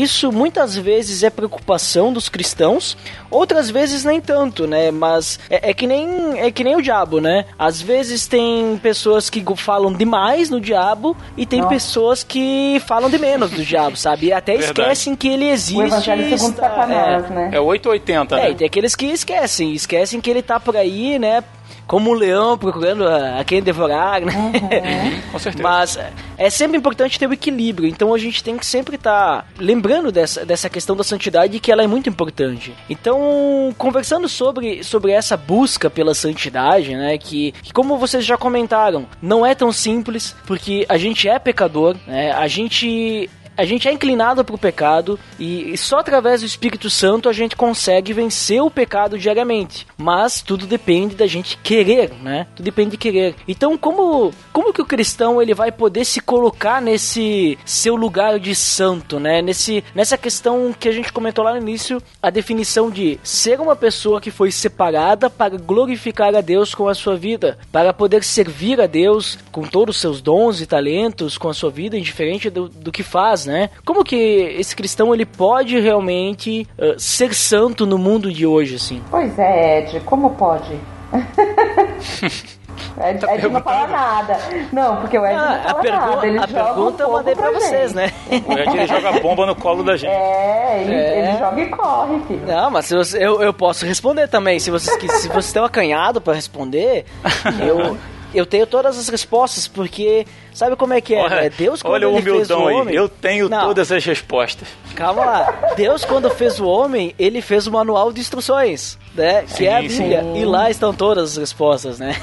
[0.00, 2.96] isso muitas vezes é preocupação dos cristãos,
[3.30, 4.90] outras vezes nem tanto, né?
[4.90, 7.44] Mas é, é que nem é que nem o diabo, né?
[7.58, 11.74] Às vezes tem pessoas que falam demais no diabo e tem Nossa.
[11.74, 14.28] pessoas que falam de menos do diabo, sabe?
[14.28, 14.54] E até
[14.92, 15.80] esquecem que ele existe.
[15.80, 17.50] O evangelho segundo Satanás, é, né?
[17.52, 18.50] É 880, né?
[18.50, 21.42] É, tem aqueles que esquecem, esquecem que ele tá por aí, né?
[21.86, 24.32] como um leão procurando a, a quem devorar, né?
[24.34, 25.22] Uhum.
[25.32, 25.62] Com certeza.
[25.62, 25.98] Mas
[26.36, 30.10] é sempre importante ter o equilíbrio, então a gente tem que sempre estar tá lembrando
[30.10, 32.74] dessa, dessa questão da santidade que ela é muito importante.
[32.90, 39.06] Então, conversando sobre, sobre essa busca pela santidade, né, que, que como vocês já comentaram,
[39.22, 43.92] não é tão simples, porque a gente é pecador, né, a gente a gente é
[43.92, 48.70] inclinado para o pecado e só através do Espírito Santo a gente consegue vencer o
[48.70, 49.86] pecado diariamente.
[49.96, 52.46] Mas tudo depende da gente querer, né?
[52.54, 53.34] Tudo depende de querer.
[53.48, 58.54] Então, como como que o cristão ele vai poder se colocar nesse seu lugar de
[58.54, 59.40] santo, né?
[59.40, 63.76] Nesse nessa questão que a gente comentou lá no início, a definição de ser uma
[63.76, 68.80] pessoa que foi separada para glorificar a Deus com a sua vida, para poder servir
[68.80, 72.68] a Deus com todos os seus dons e talentos, com a sua vida, indiferente do,
[72.68, 73.70] do que faz, né?
[73.84, 79.02] Como que esse cristão ele pode realmente uh, ser santo no mundo de hoje, assim?
[79.10, 80.78] Pois é, Ed, como pode?
[82.98, 84.38] Ed, tá Ed não fala nada.
[84.72, 86.26] Não, porque o Ed ah, não fala a nada.
[86.26, 88.12] Ele a pergunta eu mandei pra, pra vocês, né?
[88.46, 90.10] O Ed ele joga bomba no colo da gente.
[90.10, 91.18] É, ele, é.
[91.18, 92.46] ele joga e corre, filho.
[92.46, 94.58] Não, mas você, eu, eu posso responder também.
[94.58, 97.04] Se vocês, se vocês têm um acanhado pra responder,
[97.60, 97.96] eu,
[98.36, 101.22] eu tenho todas as respostas, porque sabe como é que é?
[101.22, 102.88] Olha, é Deus quando olha ele o fez o homem.
[102.88, 102.94] Aí.
[102.94, 103.66] Eu tenho Não.
[103.68, 104.68] todas as respostas.
[104.94, 105.72] Calma lá.
[105.76, 109.44] Deus quando fez o homem, ele fez o manual de instruções, né?
[109.46, 110.22] Sim, que é a Bíblia.
[110.22, 110.36] Sim.
[110.36, 112.14] E lá estão todas as respostas, né?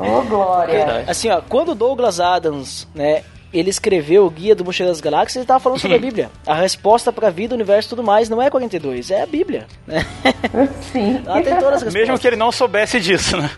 [0.00, 1.04] Oh, glória.
[1.08, 3.22] assim, ó, quando Douglas Adams, né,
[3.52, 6.30] ele escreveu o Guia do Mochileiro das Galáxias e estava falando sobre a Bíblia.
[6.46, 9.26] A resposta para a vida, o universo e tudo mais não é 42, é a
[9.26, 9.66] Bíblia.
[9.86, 10.04] Né?
[10.92, 11.22] Sim.
[11.24, 11.94] Ela tem todas as respostas.
[11.94, 13.50] Mesmo que ele não soubesse disso, né?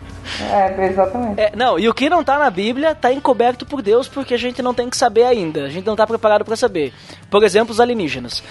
[0.49, 1.41] É, exatamente.
[1.41, 4.37] É, não, e o que não está na Bíblia está encoberto por Deus porque a
[4.37, 5.65] gente não tem que saber ainda.
[5.65, 6.93] A gente não está preparado para saber.
[7.29, 8.43] Por exemplo, os alienígenas.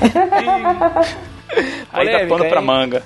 [1.92, 3.02] aí dá pano pra manga.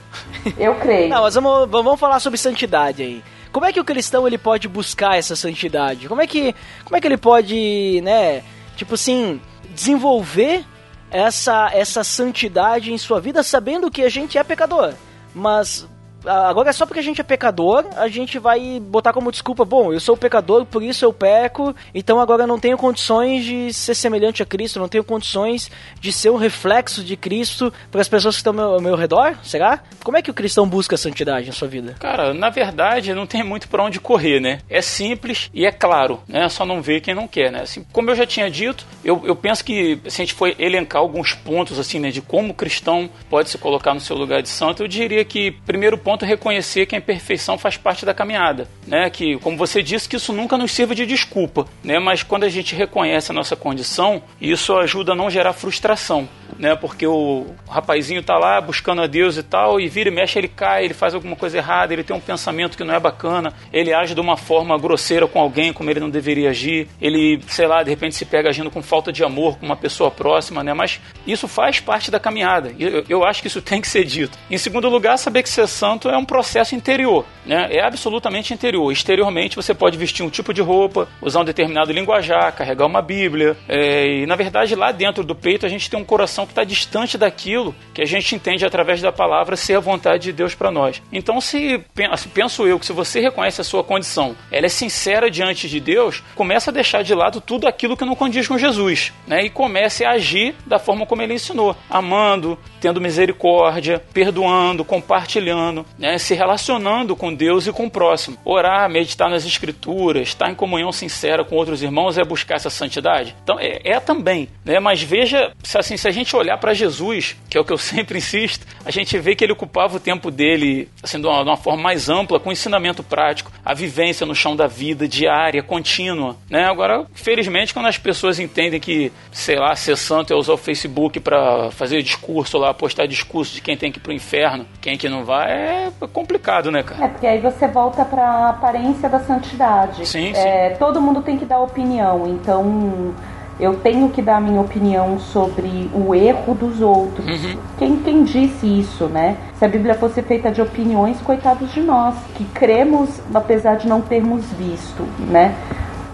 [0.58, 1.08] Eu creio.
[1.08, 3.22] Não, mas vamos, vamos falar sobre santidade aí.
[3.52, 6.08] Como é que o cristão ele pode buscar essa santidade?
[6.08, 8.42] Como é que, como é que ele pode, né,
[8.76, 9.40] tipo assim,
[9.74, 10.64] desenvolver
[11.10, 14.94] essa essa santidade em sua vida sabendo que a gente é pecador?
[15.34, 15.88] Mas
[16.24, 19.92] agora é só porque a gente é pecador, a gente vai botar como desculpa, bom,
[19.92, 24.42] eu sou pecador, por isso eu peco, então agora não tenho condições de ser semelhante
[24.42, 28.40] a Cristo, não tenho condições de ser um reflexo de Cristo para as pessoas que
[28.40, 29.36] estão ao meu, ao meu redor?
[29.42, 29.80] Será?
[30.02, 31.94] Como é que o cristão busca a santidade na sua vida?
[31.98, 34.60] Cara, na verdade, não tem muito para onde correr, né?
[34.68, 36.48] É simples e é claro, né?
[36.48, 37.62] Só não vê quem não quer, né?
[37.62, 41.00] Assim, como eu já tinha dito, eu, eu penso que se a gente for elencar
[41.00, 44.48] alguns pontos, assim, né, de como o cristão pode se colocar no seu lugar de
[44.48, 48.66] santo, eu diria que, primeiro ponto, ponto reconhecer que a imperfeição faz parte da caminhada,
[48.84, 49.08] né?
[49.08, 52.00] Que, como você disse, que isso nunca nos sirva de desculpa, né?
[52.00, 56.74] Mas quando a gente reconhece a nossa condição, isso ajuda a não gerar frustração, né?
[56.74, 60.48] Porque o rapazinho tá lá buscando a Deus e tal, e vira e mexe, ele
[60.48, 63.92] cai, ele faz alguma coisa errada, ele tem um pensamento que não é bacana, ele
[63.92, 67.82] age de uma forma grosseira com alguém como ele não deveria agir, ele, sei lá,
[67.82, 70.74] de repente se pega agindo com falta de amor com uma pessoa próxima, né?
[70.74, 72.72] Mas isso faz parte da caminhada.
[72.78, 74.38] Eu, eu acho que isso tem que ser dito.
[74.50, 77.68] Em segundo lugar, saber que ser santo é um processo interior, né?
[77.70, 78.90] É absolutamente interior.
[78.92, 83.56] Exteriormente você pode vestir um tipo de roupa, usar um determinado linguajar, carregar uma Bíblia,
[83.68, 86.64] é, e na verdade lá dentro do peito a gente tem um coração que está
[86.64, 90.70] distante daquilo que a gente entende através da palavra ser a vontade de Deus para
[90.70, 91.02] nós.
[91.12, 91.84] Então, se
[92.32, 96.22] penso eu que se você reconhece a sua condição, ela é sincera diante de Deus,
[96.34, 99.44] começa a deixar de lado tudo aquilo que não condiz com Jesus, né?
[99.44, 106.18] E comece a agir da forma como ele ensinou, amando, tendo misericórdia, perdoando, compartilhando, né?
[106.18, 108.36] se relacionando com Deus e com o próximo.
[108.44, 113.34] Orar, meditar nas escrituras, estar em comunhão sincera com outros irmãos é buscar essa santidade.
[113.42, 114.80] Então é, é também, né?
[114.80, 118.18] Mas veja, assim, se a gente olhar para Jesus, que é o que eu sempre
[118.18, 121.56] insisto, a gente vê que ele ocupava o tempo dele assim de uma, de uma
[121.56, 126.64] forma mais ampla, com ensinamento prático, a vivência no chão da vida diária, contínua, né?
[126.64, 131.20] Agora, felizmente, quando as pessoas entendem que, sei lá, ser santo é usar o Facebook
[131.20, 135.08] para fazer discurso lá, postar discurso de quem tem que ir pro inferno, quem que
[135.08, 137.04] não vai, é complicado, né, cara?
[137.04, 140.06] É, porque aí você volta pra aparência da santidade.
[140.06, 140.76] Sim, é, sim.
[140.78, 143.14] Todo mundo tem que dar opinião, então
[143.60, 147.26] eu tenho que dar minha opinião sobre o erro dos outros.
[147.26, 147.58] Uhum.
[147.78, 149.36] Quem, quem disse isso, né?
[149.58, 154.00] Se a Bíblia fosse feita de opiniões, coitados de nós, que cremos apesar de não
[154.00, 155.54] termos visto, né?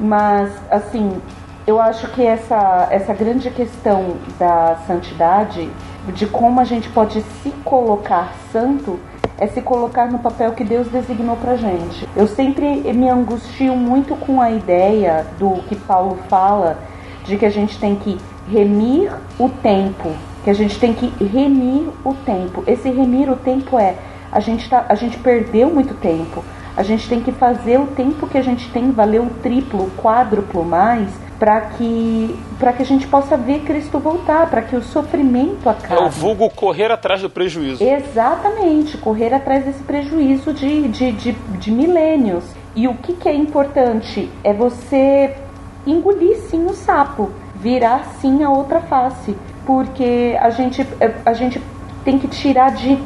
[0.01, 1.13] Mas, assim,
[1.67, 5.71] eu acho que essa, essa grande questão da santidade,
[6.15, 8.99] de como a gente pode se colocar santo,
[9.39, 12.09] é se colocar no papel que Deus designou pra gente.
[12.17, 16.79] Eu sempre me angustio muito com a ideia do que Paulo fala
[17.27, 18.17] de que a gente tem que
[18.51, 20.13] remir o tempo,
[20.45, 22.63] que a gente tem que remir o tempo.
[22.67, 23.97] Esse remir o tempo é
[24.31, 26.45] a gente tá, a gente perdeu muito tempo.
[26.77, 29.91] A gente tem que fazer o tempo que a gente tem valer o triplo, o
[29.93, 31.09] quádruplo mais
[31.39, 36.01] para que para que a gente possa ver Cristo voltar, para que o sofrimento acabe.
[36.01, 37.83] É o vulgo correr atrás do prejuízo.
[37.83, 42.45] Exatamente, correr atrás desse prejuízo de, de, de, de milênios.
[42.75, 45.35] E o que, que é importante é você
[45.87, 50.87] engolir sim o sapo, virar sim a outra face, porque a gente,
[51.25, 51.63] a gente
[52.05, 52.99] tem que tirar de,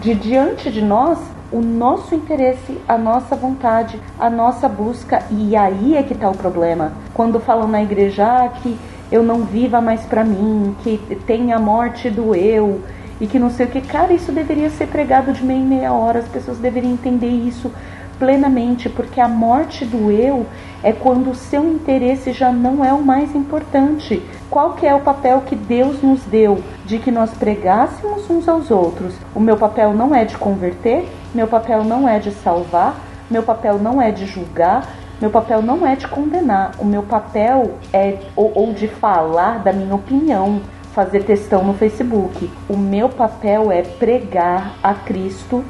[0.00, 1.18] de diante de nós
[1.50, 6.36] o nosso interesse, a nossa vontade, a nossa busca, e aí é que está o
[6.36, 6.92] problema.
[7.14, 8.78] Quando falam na igreja ah, que
[9.10, 12.82] eu não viva mais para mim, que tem a morte do eu
[13.20, 15.92] e que não sei o que, cara, isso deveria ser pregado de meia em meia
[15.92, 17.70] hora, as pessoas deveriam entender isso
[18.18, 20.46] plenamente, porque a morte do eu
[20.82, 24.22] é quando o seu interesse já não é o mais importante.
[24.50, 28.70] Qual que é o papel que Deus nos deu de que nós pregássemos uns aos
[28.70, 29.14] outros?
[29.34, 32.98] O meu papel não é de converter, meu papel não é de salvar,
[33.30, 34.88] meu papel não é de julgar,
[35.20, 36.72] meu papel não é de condenar.
[36.78, 40.60] O meu papel é ou, ou de falar da minha opinião,
[40.94, 42.50] fazer textão no Facebook.
[42.68, 45.64] O meu papel é pregar a Cristo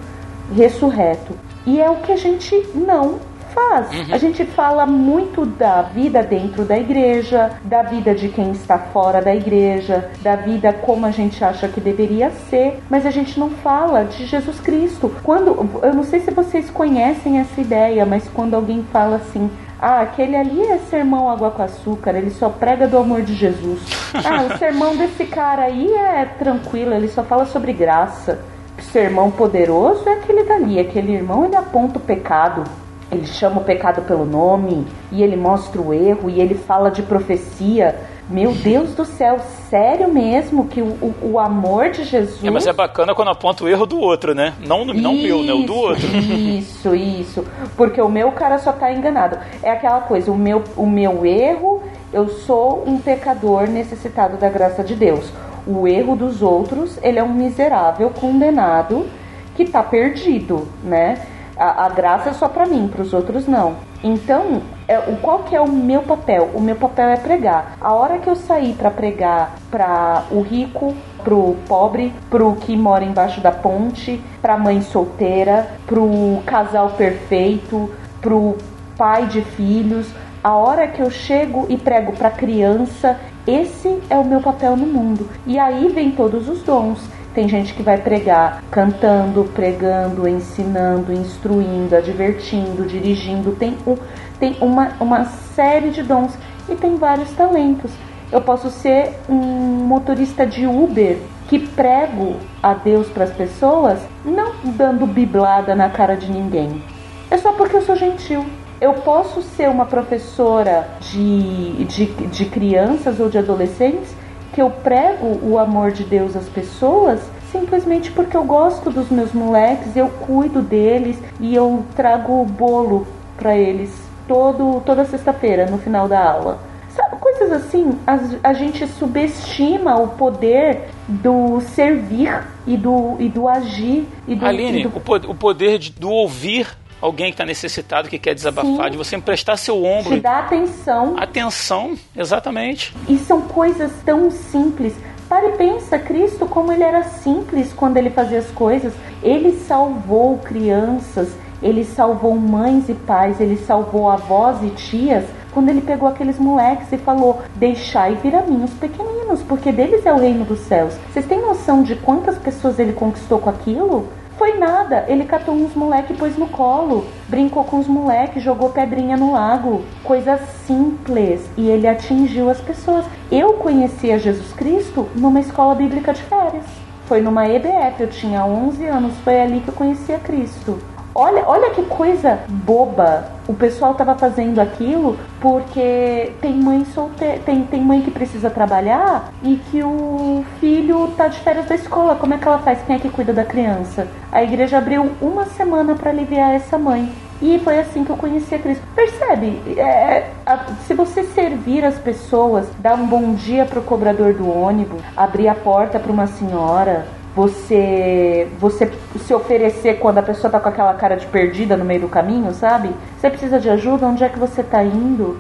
[0.54, 1.34] ressurreto.
[1.66, 3.18] E é o que a gente não
[3.58, 3.90] faz.
[3.92, 4.14] Uhum.
[4.14, 9.20] A gente fala muito da vida dentro da igreja, da vida de quem está fora
[9.20, 13.50] da igreja, da vida como a gente acha que deveria ser, mas a gente não
[13.50, 15.14] fala de Jesus Cristo.
[15.22, 20.00] Quando eu não sei se vocês conhecem essa ideia, mas quando alguém fala assim, ah,
[20.00, 23.80] aquele ali é sermão água com açúcar, ele só prega do amor de Jesus.
[24.28, 28.40] Ah, o sermão desse cara aí é tranquilo, ele só fala sobre graça
[28.84, 32.64] sermão poderoso é aquele dali, aquele irmão ele aponta o pecado,
[33.10, 37.02] ele chama o pecado pelo nome e ele mostra o erro e ele fala de
[37.02, 37.98] profecia.
[38.28, 39.38] Meu Deus do céu,
[39.70, 42.44] sério mesmo que o, o, o amor de Jesus.
[42.44, 44.52] É, mas é bacana quando aponta o erro do outro, né?
[44.60, 45.52] Não, não isso, meu, né?
[45.54, 46.06] O do outro.
[46.06, 47.44] Isso, isso.
[47.74, 49.38] Porque o meu cara só tá enganado.
[49.62, 54.84] É aquela coisa, o meu, o meu erro, eu sou um pecador necessitado da graça
[54.84, 55.32] de Deus
[55.68, 59.07] o erro dos outros, ele é um miserável condenado
[59.54, 61.20] que está perdido, né?
[61.57, 63.76] A, a, graça é só para mim, para os outros não.
[64.02, 66.50] Então, é, qual que é o meu papel?
[66.54, 67.76] O meu papel é pregar.
[67.81, 73.04] A hora que eu sair para pregar para o rico, pro pobre, pro que mora
[73.04, 78.57] embaixo da ponte, pra mãe solteira, pro casal perfeito, pro
[78.96, 80.09] pai de filhos,
[80.42, 83.18] a hora que eu chego e prego para criança
[83.49, 85.26] esse é o meu papel no mundo.
[85.46, 87.01] E aí vem todos os dons.
[87.34, 93.53] Tem gente que vai pregar cantando, pregando, ensinando, instruindo, advertindo, dirigindo.
[93.53, 93.96] Tem, um,
[94.38, 96.36] tem uma, uma série de dons
[96.68, 97.90] e tem vários talentos.
[98.30, 101.18] Eu posso ser um motorista de Uber
[101.49, 106.82] que prego a Deus para as pessoas, não dando biblada na cara de ninguém.
[107.30, 108.44] É só porque eu sou gentil.
[108.81, 114.14] Eu posso ser uma professora de, de, de crianças ou de adolescentes
[114.53, 117.20] que eu prego o amor de Deus às pessoas
[117.51, 123.07] simplesmente porque eu gosto dos meus moleques, eu cuido deles e eu trago bolo
[123.37, 123.91] para eles
[124.26, 126.59] todo, toda sexta-feira no final da aula.
[126.91, 128.18] Sabe, coisas assim, a,
[128.51, 134.07] a, gente subestima o poder do servir e do, e do agir.
[134.26, 134.99] E do, Aline, e do...
[135.31, 136.66] O, poder de, do ouvir
[137.01, 138.90] alguém que está necessitado, que quer desabafar, Sim.
[138.90, 140.14] de você emprestar seu ombro.
[140.14, 141.16] Te dar atenção.
[141.18, 142.94] Atenção, exatamente.
[143.09, 144.94] E são coisas tão simples.
[145.28, 148.94] Pare e pensa, Cristo, como ele era simples quando ele fazia as coisas.
[149.22, 151.28] Ele salvou crianças,
[151.62, 155.24] ele salvou mães e pais, ele salvou avós e tias.
[155.53, 160.07] Quando ele pegou aqueles moleques e falou: Deixai vir a mim os pequeninos, porque deles
[160.07, 160.94] é o reino dos céus.
[161.12, 164.09] Vocês têm noção de quantas pessoas ele conquistou com aquilo?
[164.39, 168.70] Foi nada, ele catou uns moleque e pôs no colo, brincou com os moleques, jogou
[168.70, 169.84] pedrinha no lago.
[170.05, 171.45] Coisa simples.
[171.57, 173.05] E ele atingiu as pessoas.
[173.32, 176.64] Eu conheci a Jesus Cristo numa escola bíblica de férias.
[177.07, 180.78] Foi numa EBF, eu tinha 11 anos, foi ali que eu conheci a Cristo.
[181.14, 183.24] Olha, olha que coisa boba.
[183.48, 189.32] O pessoal estava fazendo aquilo porque tem mãe solteira, tem, tem mãe que precisa trabalhar
[189.42, 192.16] e que o filho tá de férias da escola.
[192.16, 192.80] Como é que ela faz?
[192.86, 194.06] Quem é que cuida da criança?
[194.30, 197.11] A igreja abriu uma semana para aliviar essa mãe.
[197.40, 198.84] E foi assim que eu conheci a Cristo.
[198.94, 199.62] Percebe?
[199.76, 205.00] É, a, se você servir as pessoas, dar um bom dia pro cobrador do ônibus,
[205.16, 207.06] abrir a porta para uma senhora,
[207.39, 212.01] você você se oferecer quando a pessoa tá com aquela cara de perdida no meio
[212.01, 212.91] do caminho, sabe?
[213.16, 215.39] Você precisa de ajuda, onde é que você tá indo?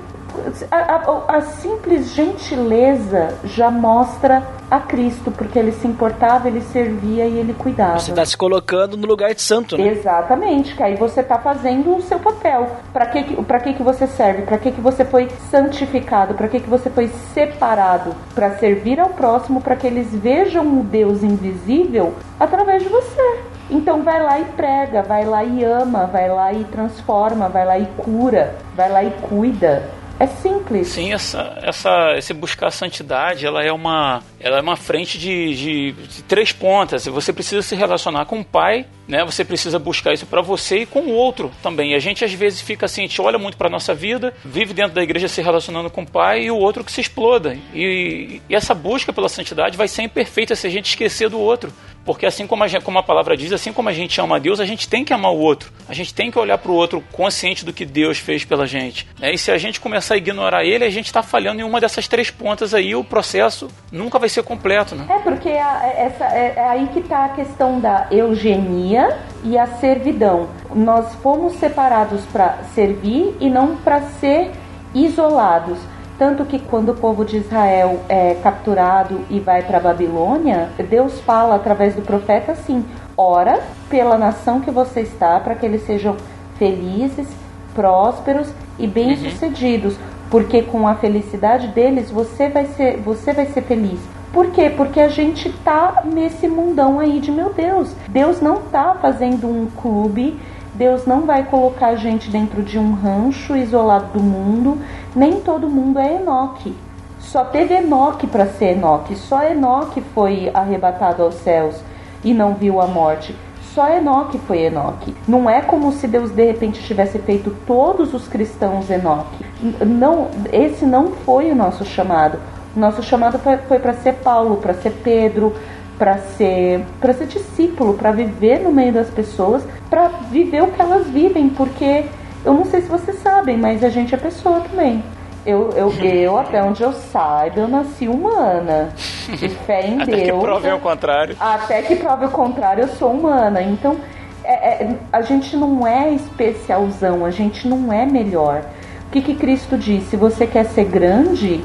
[0.70, 7.26] A, a, a, simples gentileza já mostra a Cristo, porque ele se importava, ele servia
[7.26, 7.98] e ele cuidava.
[7.98, 9.88] Você está se colocando no lugar de santo, né?
[9.88, 12.68] Exatamente, que aí você está fazendo o seu papel.
[12.92, 14.42] Para que, pra que, que você serve?
[14.42, 16.34] Para que, que você foi santificado?
[16.34, 18.14] Para que, que você foi separado?
[18.34, 23.38] Para servir ao próximo, para que eles vejam o Deus invisível através de você.
[23.70, 27.78] Então vai lá e prega, vai lá e ama, vai lá e transforma, vai lá
[27.78, 29.97] e cura, vai lá e cuida.
[30.20, 30.88] É simples.
[30.88, 35.54] Sim, essa, essa, esse buscar a santidade, ela é uma, ela é uma frente de,
[35.54, 37.06] de, de três pontas.
[37.06, 39.24] Você precisa se relacionar com o pai, né?
[39.24, 41.94] Você precisa buscar isso para você e com o outro também.
[41.94, 44.94] A gente às vezes fica assim, a gente olha muito para nossa vida, vive dentro
[44.94, 47.56] da igreja se relacionando com o pai e o outro que se exploda.
[47.72, 51.72] E, e essa busca pela santidade vai ser imperfeita se a gente esquecer do outro.
[52.08, 54.38] Porque assim como a, gente, como a palavra diz, assim como a gente ama a
[54.38, 55.70] Deus, a gente tem que amar o outro.
[55.86, 59.06] A gente tem que olhar para o outro consciente do que Deus fez pela gente.
[59.20, 59.34] Né?
[59.34, 62.08] E se a gente começar a ignorar ele, a gente está falhando em uma dessas
[62.08, 64.94] três pontas aí, o processo nunca vai ser completo.
[64.94, 65.04] Né?
[65.06, 69.66] É porque a, essa, é, é aí que está a questão da eugenia e a
[69.66, 70.48] servidão.
[70.74, 74.50] Nós fomos separados para servir e não para ser
[74.94, 75.78] isolados.
[76.18, 81.20] Tanto que quando o povo de Israel é capturado e vai para a Babilônia, Deus
[81.20, 82.84] fala através do profeta assim:
[83.16, 86.16] ora pela nação que você está, para que eles sejam
[86.58, 87.28] felizes,
[87.72, 90.00] prósperos e bem-sucedidos, uhum.
[90.28, 94.00] porque com a felicidade deles você vai ser, você vai ser feliz.
[94.32, 94.68] Por quê?
[94.68, 97.94] Porque a gente tá nesse mundão aí de meu Deus.
[98.08, 100.36] Deus não tá fazendo um clube
[100.78, 104.78] Deus não vai colocar a gente dentro de um rancho isolado do mundo.
[105.18, 106.72] Nem todo mundo é Enoque.
[107.18, 109.16] Só teve Enoque para ser Enoque.
[109.16, 111.74] Só Enoque foi arrebatado aos céus
[112.22, 113.34] e não viu a morte.
[113.74, 115.12] Só Enoque foi Enoque.
[115.26, 119.44] Não é como se Deus de repente tivesse feito todos os cristãos Enoque.
[119.84, 122.38] Não, esse não foi o nosso chamado.
[122.76, 125.52] Nosso chamado foi, foi para ser Paulo, para ser Pedro,
[125.98, 130.80] para ser para ser discípulo, para viver no meio das pessoas, para viver o que
[130.80, 132.04] elas vivem, porque
[132.48, 135.04] eu não sei se vocês sabem, mas a gente é pessoa também.
[135.44, 138.88] Eu, eu, eu até onde eu saiba, eu nasci humana.
[139.28, 140.22] De fé em até Deus.
[140.22, 141.36] Até que prove o contrário.
[141.38, 143.60] Até que prove o contrário, eu sou humana.
[143.60, 143.96] Então,
[144.42, 148.62] é, é, a gente não é especialzão, a gente não é melhor.
[149.06, 150.10] O que, que Cristo disse?
[150.10, 151.62] Se você quer ser grande,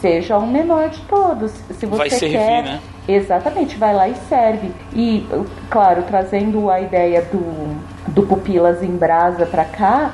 [0.00, 1.50] seja o menor de todos.
[1.78, 2.80] Se você Vai servir, quer, né?
[3.06, 4.70] Exatamente, vai lá e serve.
[4.94, 5.26] E,
[5.68, 7.76] claro, trazendo a ideia do,
[8.14, 10.12] do Pupilas em Brasa para cá,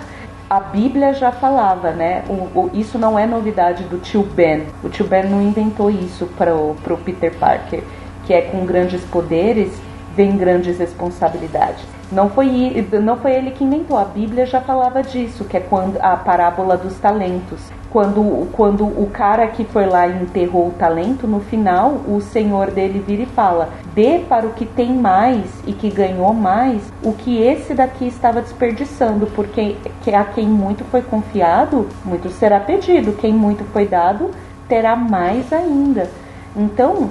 [0.49, 2.25] a Bíblia já falava, né?
[2.29, 4.67] O, o, isso não é novidade do tio Ben.
[4.83, 6.75] O tio Ben não inventou isso para o
[7.05, 7.83] Peter Parker,
[8.25, 9.71] que é com grandes poderes
[10.17, 11.85] vem grandes responsabilidades.
[12.11, 15.99] Não foi, não foi ele que inventou, a Bíblia já falava disso, que é quando
[16.01, 17.61] a parábola dos talentos.
[17.91, 22.71] Quando, quando o cara que foi lá e enterrou o talento, no final o senhor
[22.71, 27.13] dele vira e fala: dê para o que tem mais e que ganhou mais o
[27.13, 33.13] que esse daqui estava desperdiçando, porque que a quem muito foi confiado, muito será pedido,
[33.13, 34.31] quem muito foi dado,
[34.69, 36.11] terá mais ainda.
[36.55, 37.11] Então,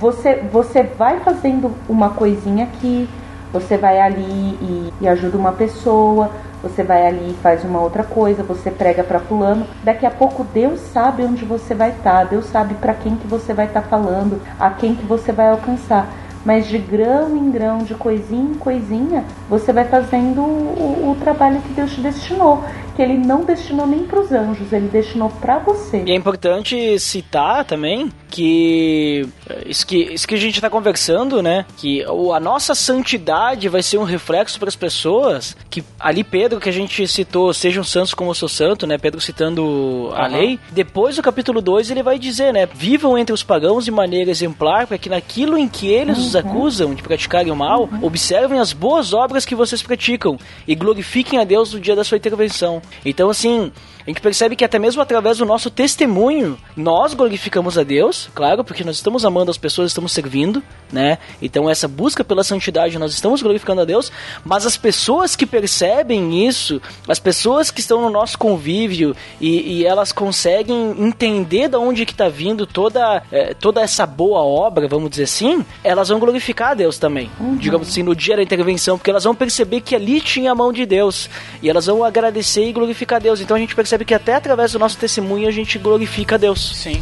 [0.00, 3.08] você, você vai fazendo uma coisinha que
[3.54, 6.28] você vai ali e, e ajuda uma pessoa,
[6.60, 9.64] você vai ali e faz uma outra coisa, você prega para fulano.
[9.84, 13.28] Daqui a pouco Deus sabe onde você vai estar, tá, Deus sabe para quem que
[13.28, 16.12] você vai estar tá falando, a quem que você vai alcançar.
[16.44, 21.62] Mas de grão em grão, de coisinha em coisinha, você vai fazendo o, o trabalho
[21.62, 22.62] que Deus te destinou
[22.94, 26.04] que ele não destinou nem para os anjos, ele destinou para você.
[26.06, 29.28] E é importante citar também que
[29.64, 31.64] isso que, isso que a gente está conversando, né?
[31.76, 35.56] Que a nossa santidade vai ser um reflexo para as pessoas.
[35.70, 38.98] Que ali Pedro, que a gente citou, sejam santos como eu sou santo, né?
[38.98, 40.32] Pedro citando a uhum.
[40.32, 40.60] lei.
[40.72, 42.66] Depois do capítulo 2 ele vai dizer, né?
[42.66, 46.24] Vivam entre os pagãos de maneira exemplar, para que naquilo em que eles uhum.
[46.24, 48.04] os acusam de praticarem o mal, uhum.
[48.04, 52.18] observem as boas obras que vocês praticam e glorifiquem a Deus no dia da sua
[52.18, 52.82] intervenção.
[53.04, 53.70] Então, assim,
[54.06, 58.62] a gente percebe que até mesmo através do nosso testemunho, nós glorificamos a Deus, claro,
[58.62, 61.16] porque nós estamos amando as pessoas, estamos servindo, né?
[61.40, 64.12] Então essa busca pela santidade, nós estamos glorificando a Deus,
[64.44, 69.86] mas as pessoas que percebem isso, as pessoas que estão no nosso convívio e, e
[69.86, 75.08] elas conseguem entender de onde que está vindo toda, é, toda essa boa obra, vamos
[75.08, 77.56] dizer assim, elas vão glorificar a Deus também, uhum.
[77.56, 80.72] digamos assim, no dia da intervenção, porque elas vão perceber que ali tinha a mão
[80.74, 81.30] de Deus
[81.62, 83.40] e elas vão agradecer e glorificar a Deus.
[83.40, 86.38] Então a gente percebe percebe que até através do nosso testemunho a gente glorifica a
[86.38, 86.76] Deus.
[86.76, 87.00] Sim.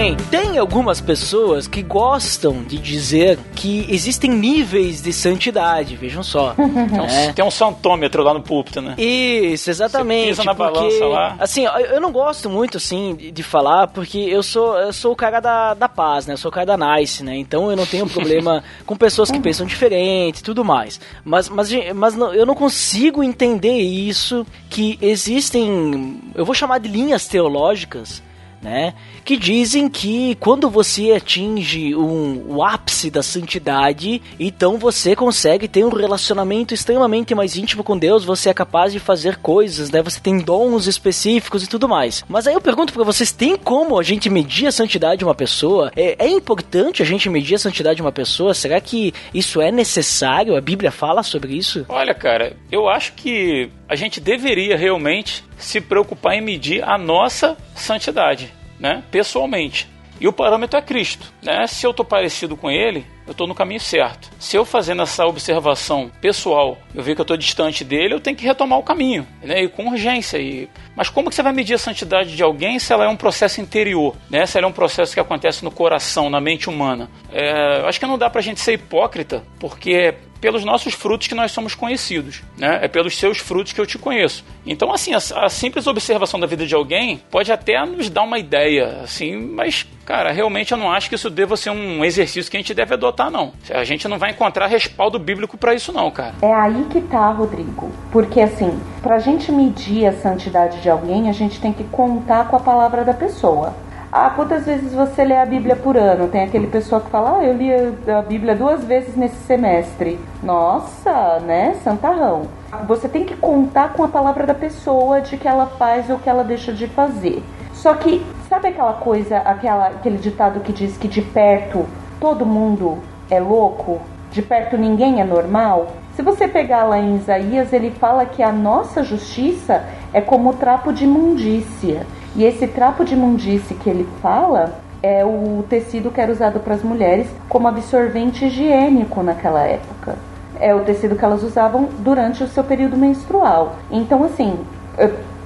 [0.00, 6.54] Bem, tem algumas pessoas que gostam de dizer que existem níveis de santidade, vejam só.
[6.56, 7.32] tem, um, é.
[7.34, 8.94] tem um santômetro lá no púlpito, né?
[8.96, 10.36] Isso, exatamente.
[10.36, 11.36] Você pisa na porque, balança lá.
[11.38, 15.16] Assim, eu não gosto muito, assim, de, de, falar, porque eu sou, eu sou o
[15.16, 16.32] cara da, da paz, né?
[16.32, 17.36] Eu sou o cara da nice, né?
[17.36, 20.98] Então eu não tenho problema com pessoas que pensam diferente e tudo mais.
[21.22, 26.88] Mas, mas, mas não, eu não consigo entender isso, que existem, eu vou chamar de
[26.88, 28.22] linhas teológicas,
[28.62, 28.94] né?
[29.24, 35.84] Que dizem que quando você atinge um, o ápice da santidade, então você consegue ter
[35.84, 40.02] um relacionamento extremamente mais íntimo com Deus, você é capaz de fazer coisas, né?
[40.02, 42.24] Você tem dons específicos e tudo mais.
[42.28, 45.34] Mas aí eu pergunto para vocês, tem como a gente medir a santidade de uma
[45.34, 45.90] pessoa?
[45.96, 48.54] É, é importante a gente medir a santidade de uma pessoa?
[48.54, 50.56] Será que isso é necessário?
[50.56, 51.86] A Bíblia fala sobre isso?
[51.88, 57.56] Olha, cara, eu acho que a gente deveria realmente se preocupar em medir a nossa
[57.74, 59.02] santidade, né?
[59.10, 59.88] Pessoalmente.
[60.20, 61.66] E o parâmetro é Cristo, né?
[61.66, 64.30] Se eu estou parecido com Ele, eu estou no caminho certo.
[64.38, 68.36] Se eu fazendo essa observação pessoal, eu ver que eu estou distante dele, eu tenho
[68.36, 69.64] que retomar o caminho, né?
[69.64, 70.38] E com urgência.
[70.38, 70.68] E...
[70.94, 73.60] Mas como que você vai medir a santidade de alguém se ela é um processo
[73.60, 74.46] interior, né?
[74.46, 77.10] Se ela é um processo que acontece no coração, na mente humana?
[77.32, 77.82] É...
[77.88, 81.52] acho que não dá para a gente ser hipócrita, porque pelos nossos frutos que nós
[81.52, 82.80] somos conhecidos, né?
[82.82, 84.44] É pelos seus frutos que eu te conheço.
[84.66, 88.38] Então, assim, a, a, simples observação da vida de alguém pode até nos dar uma
[88.38, 92.56] ideia, assim, mas, cara, realmente eu não acho que isso deva ser um exercício que
[92.56, 93.52] a gente deve adotar, não.
[93.70, 96.34] A gente não vai encontrar respaldo bíblico para isso, não, cara.
[96.42, 97.90] É aí que tá, Rodrigo.
[98.10, 102.56] Porque, assim, pra gente medir a santidade de alguém, a gente tem que contar com
[102.56, 103.74] a palavra da pessoa.
[104.12, 106.26] Ah, quantas vezes você lê a Bíblia por ano?
[106.26, 110.18] Tem aquele pessoal que fala, ah, eu li a Bíblia duas vezes nesse semestre.
[110.42, 111.76] Nossa, né?
[111.84, 112.48] Santarrão.
[112.88, 116.28] Você tem que contar com a palavra da pessoa de que ela faz ou que
[116.28, 117.40] ela deixa de fazer.
[117.72, 121.86] Só que, sabe aquela coisa, aquela, aquele ditado que diz que de perto
[122.18, 122.98] todo mundo
[123.30, 124.00] é louco?
[124.32, 125.86] De perto ninguém é normal?
[126.16, 130.92] Se você pegar lá em Isaías, ele fala que a nossa justiça é como trapo
[130.92, 132.04] de imundícia.
[132.40, 136.74] E esse trapo de imundície que ele fala é o tecido que era usado para
[136.74, 140.16] as mulheres como absorvente higiênico naquela época.
[140.58, 143.76] É o tecido que elas usavam durante o seu período menstrual.
[143.90, 144.58] Então, assim,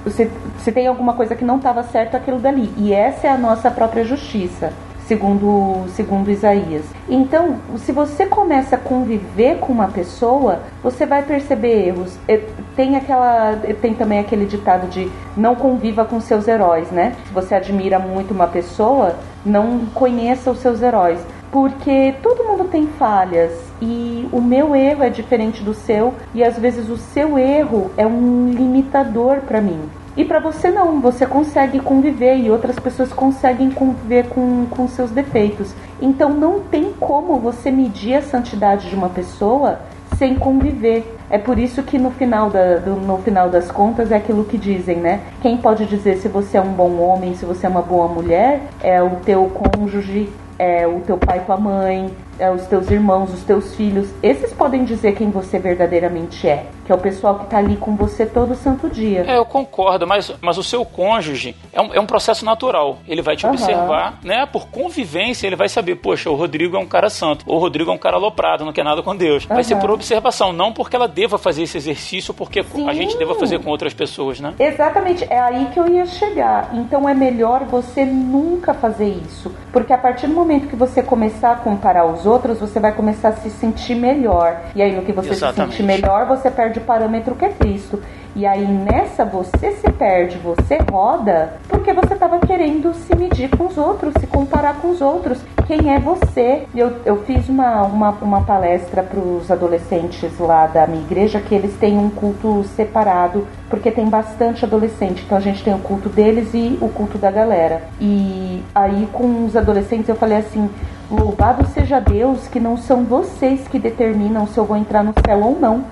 [0.06, 0.30] se,
[0.60, 2.72] se tem alguma coisa que não estava certo, aquilo dali.
[2.76, 4.72] E essa é a nossa própria justiça
[5.06, 6.84] segundo, segundo Isaías.
[7.08, 12.16] Então, se você começa a conviver com uma pessoa, você vai perceber erros.
[12.26, 12.40] É,
[12.76, 17.14] tem aquela, tem também aquele ditado de não conviva com seus heróis, né?
[17.26, 21.20] Se você admira muito uma pessoa, não conheça os seus heróis
[21.54, 26.58] porque todo mundo tem falhas e o meu erro é diferente do seu e às
[26.58, 29.88] vezes o seu erro é um limitador para mim.
[30.16, 35.10] E para você não, você consegue conviver e outras pessoas conseguem conviver com, com seus
[35.10, 35.74] defeitos.
[36.00, 39.80] Então não tem como você medir a santidade de uma pessoa
[40.16, 41.16] sem conviver.
[41.28, 44.56] É por isso que no final, da, do, no final das contas é aquilo que
[44.56, 45.20] dizem, né?
[45.42, 48.62] Quem pode dizer se você é um bom homem, se você é uma boa mulher,
[48.82, 52.10] é o teu cônjuge, é o teu pai, tua mãe,
[52.54, 56.94] os teus irmãos, os teus filhos, esses podem dizer quem você verdadeiramente é, que é
[56.94, 59.24] o pessoal que está ali com você todo santo dia.
[59.26, 62.98] É, eu concordo, mas, mas o seu cônjuge é um, é um processo natural.
[63.06, 63.52] Ele vai te uhum.
[63.52, 64.46] observar, né?
[64.46, 67.90] Por convivência, ele vai saber, poxa, o Rodrigo é um cara santo, ou o Rodrigo
[67.90, 69.44] é um cara aloprado, não quer nada com Deus.
[69.44, 72.88] Vai ser por observação, não porque ela deva fazer esse exercício, porque Sim.
[72.88, 74.54] a gente deva fazer com outras pessoas, né?
[74.58, 76.70] Exatamente, é aí que eu ia chegar.
[76.74, 81.52] Então é melhor você nunca fazer isso, porque a partir do momento que você começar
[81.52, 84.60] a comparar os outros, você vai começar a se sentir melhor.
[84.74, 85.72] E aí, no que você Exatamente.
[85.72, 88.02] se sentir melhor, você perde o parâmetro que é Cristo.
[88.36, 93.66] E aí nessa você se perde, você roda, porque você estava querendo se medir com
[93.66, 95.40] os outros, se comparar com os outros.
[95.66, 96.66] Quem é você?
[96.74, 101.54] Eu, eu fiz uma, uma, uma palestra para os adolescentes lá da minha igreja que
[101.54, 105.22] eles têm um culto separado, porque tem bastante adolescente.
[105.24, 107.82] Então a gente tem o culto deles e o culto da galera.
[108.00, 110.68] E aí com os adolescentes eu falei assim:
[111.10, 115.40] Louvado seja Deus que não são vocês que determinam se eu vou entrar no céu
[115.40, 115.84] ou não.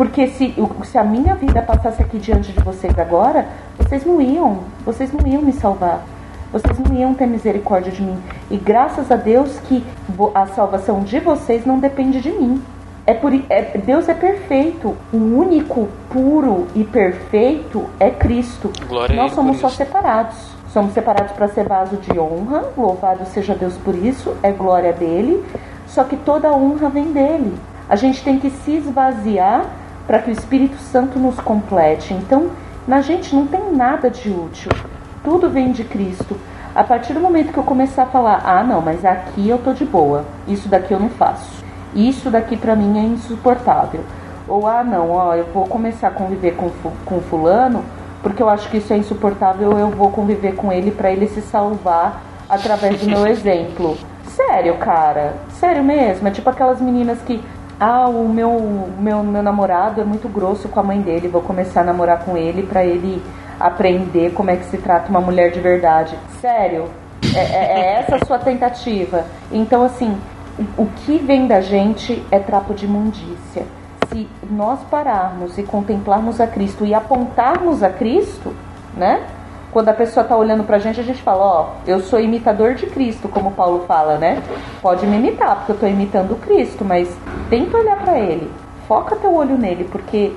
[0.00, 3.46] Porque se, se a minha vida passasse aqui diante de vocês agora,
[3.76, 6.02] vocês não iam, vocês não iam me salvar.
[6.50, 8.18] Vocês não iam ter misericórdia de mim.
[8.50, 9.84] E graças a Deus que
[10.34, 12.62] a salvação de vocês não depende de mim.
[13.06, 14.96] É por, é, Deus é perfeito.
[15.12, 18.72] O único puro e perfeito é Cristo.
[18.88, 20.38] Glória Nós somos só separados.
[20.72, 25.44] Somos separados para ser vaso de honra, louvado seja Deus por isso, é glória dele,
[25.86, 27.54] só que toda a honra vem dele.
[27.86, 29.79] A gente tem que se esvaziar
[30.10, 32.12] para que o Espírito Santo nos complete.
[32.12, 32.50] Então,
[32.84, 34.72] na gente não tem nada de útil,
[35.22, 36.36] tudo vem de Cristo.
[36.74, 39.72] A partir do momento que eu começar a falar, ah, não, mas aqui eu tô
[39.72, 44.00] de boa, isso daqui eu não faço, isso daqui para mim é insuportável.
[44.48, 46.72] Ou, ah, não, ó, eu vou começar a conviver com,
[47.04, 47.84] com Fulano
[48.20, 51.40] porque eu acho que isso é insuportável, eu vou conviver com ele para ele se
[51.40, 53.96] salvar através do meu exemplo.
[54.24, 55.34] Sério, cara?
[55.50, 56.26] Sério mesmo?
[56.26, 57.40] É tipo aquelas meninas que.
[57.80, 61.80] Ah, o meu, meu, meu namorado é muito grosso com a mãe dele, vou começar
[61.80, 63.22] a namorar com ele para ele
[63.58, 66.14] aprender como é que se trata uma mulher de verdade.
[66.42, 66.90] Sério?
[67.34, 69.24] É, é, é essa a sua tentativa?
[69.50, 70.14] Então, assim,
[70.76, 73.64] o que vem da gente é trapo de imundícia
[74.12, 78.52] se nós pararmos e contemplarmos a Cristo e apontarmos a Cristo,
[78.94, 79.24] né?
[79.72, 82.74] Quando a pessoa está olhando para a gente, a gente fala, ó, eu sou imitador
[82.74, 84.42] de Cristo, como Paulo fala, né?
[84.82, 87.16] Pode me imitar, porque eu estou imitando Cristo, mas
[87.48, 88.50] tenta olhar para Ele.
[88.88, 90.32] Foca teu olho nele, porque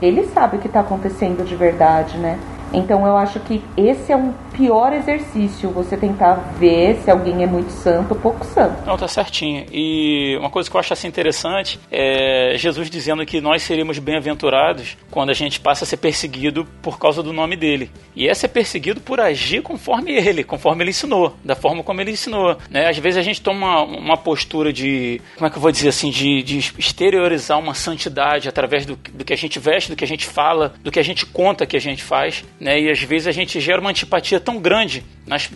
[0.00, 2.38] Ele sabe o que está acontecendo de verdade, né?
[2.72, 7.46] Então eu acho que esse é um pior exercício, você tentar ver se alguém é
[7.46, 8.84] muito santo ou pouco santo.
[8.84, 9.64] Não, tá certinho.
[9.72, 14.96] E uma coisa que eu acho assim interessante é Jesus dizendo que nós seríamos bem-aventurados
[15.10, 17.90] quando a gente passa a ser perseguido por causa do nome dele.
[18.14, 22.10] E é ser perseguido por agir conforme ele, conforme ele ensinou, da forma como ele
[22.10, 22.56] ensinou.
[22.68, 22.88] Né?
[22.88, 26.10] Às vezes a gente toma uma postura de, como é que eu vou dizer assim,
[26.10, 30.08] de, de exteriorizar uma santidade através do, do que a gente veste, do que a
[30.08, 32.80] gente fala, do que a gente conta que a gente faz né?
[32.80, 35.50] E às vezes a gente gera uma antipatia tão grande nas,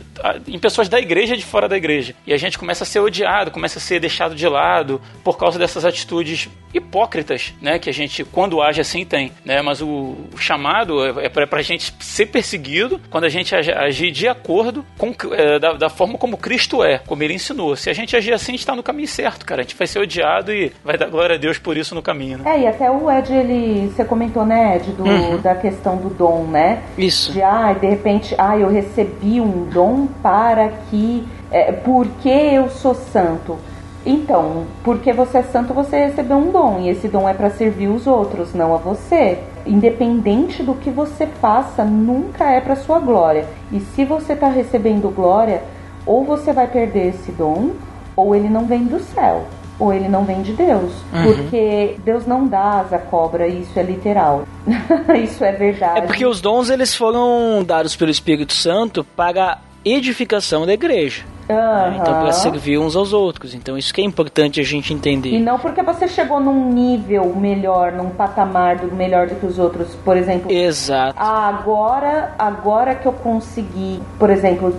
[0.46, 2.14] em pessoas da igreja e de fora da igreja.
[2.26, 5.58] E a gente começa a ser odiado, começa a ser deixado de lado por causa
[5.58, 7.78] dessas atitudes hipócritas, né?
[7.78, 9.62] Que a gente, quando age assim, tem, né?
[9.62, 14.28] Mas o, chamado é, é para a gente ser perseguido quando a gente agir de
[14.28, 17.76] acordo com é, da, da, forma como Cristo é, como Ele ensinou.
[17.76, 19.62] Se a gente agir assim, a gente está no caminho certo, cara.
[19.62, 22.38] A gente vai ser odiado e vai dar glória a Deus por isso no caminho.
[22.38, 22.56] Né?
[22.56, 25.40] É, e até o Ed, ele, você comentou, né, Ed, do, uhum.
[25.40, 26.82] da questão do dom, né?
[26.96, 27.32] Isso.
[27.32, 31.26] De, ah, de repente, ah, eu recebi um dom para que.
[31.50, 33.56] É, porque eu sou santo.
[34.04, 37.86] Então, porque você é santo, você recebeu um dom, e esse dom é para servir
[37.86, 39.38] os outros, não a você.
[39.64, 43.46] Independente do que você faça, nunca é para sua glória.
[43.70, 45.62] E se você está recebendo glória,
[46.04, 47.70] ou você vai perder esse dom,
[48.16, 49.44] ou ele não vem do céu
[49.78, 50.92] ou ele não vem de Deus.
[51.12, 51.22] Uhum.
[51.24, 54.44] Porque Deus não dá asa à cobra, isso é literal.
[55.22, 56.00] isso é verdade.
[56.00, 61.24] É porque os dons eles foram dados pelo Espírito Santo para edificação da igreja.
[61.48, 61.96] Uhum.
[61.96, 63.54] Então, para servir uns aos outros.
[63.54, 65.30] Então, isso que é importante a gente entender.
[65.30, 69.58] E não porque você chegou num nível melhor, num patamar do melhor do que os
[69.58, 70.50] outros, por exemplo.
[70.50, 71.18] Exato.
[71.18, 74.74] Agora, agora que eu consegui, por exemplo,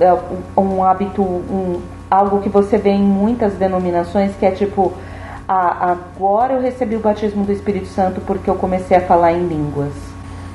[0.57, 1.81] um hábito, um,
[2.13, 4.93] algo que você vê em muitas denominações, que é tipo,
[5.47, 9.47] ah, agora eu recebi o batismo do Espírito Santo porque eu comecei a falar em
[9.47, 9.93] línguas.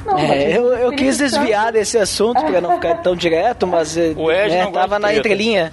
[0.07, 1.73] Não, é, eu, eu quis desviar Santo...
[1.75, 5.71] desse assunto para não ficar tão direto, mas o Ed né, tava na entrelinha.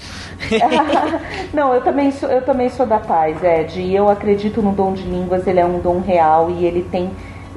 [1.54, 3.80] não, eu também sou, eu também sou da paz, Ed.
[3.80, 7.12] E eu acredito no dom de línguas, ele é um dom real e ele tem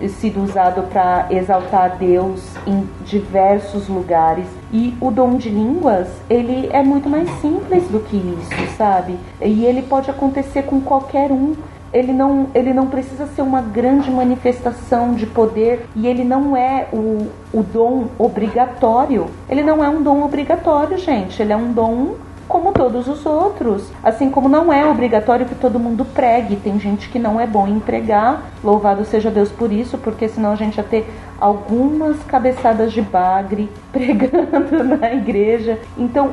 [0.07, 4.47] sido usado para exaltar Deus em diversos lugares.
[4.73, 9.19] E o dom de línguas, ele é muito mais simples do que isso, sabe?
[9.41, 11.55] E ele pode acontecer com qualquer um
[11.93, 16.87] ele não, ele não precisa ser uma grande manifestação de poder e ele não é
[16.93, 19.27] o, o dom obrigatório.
[19.49, 21.41] Ele não é um dom obrigatório, gente.
[21.41, 22.17] Ele é um dom
[22.49, 23.93] como todos os outros.
[24.03, 26.57] Assim como não é obrigatório que todo mundo pregue.
[26.57, 28.51] Tem gente que não é bom em pregar.
[28.65, 33.71] Louvado seja Deus por isso, porque senão a gente ia ter algumas cabeçadas de bagre
[33.93, 35.79] pregando na igreja.
[35.97, 36.33] Então,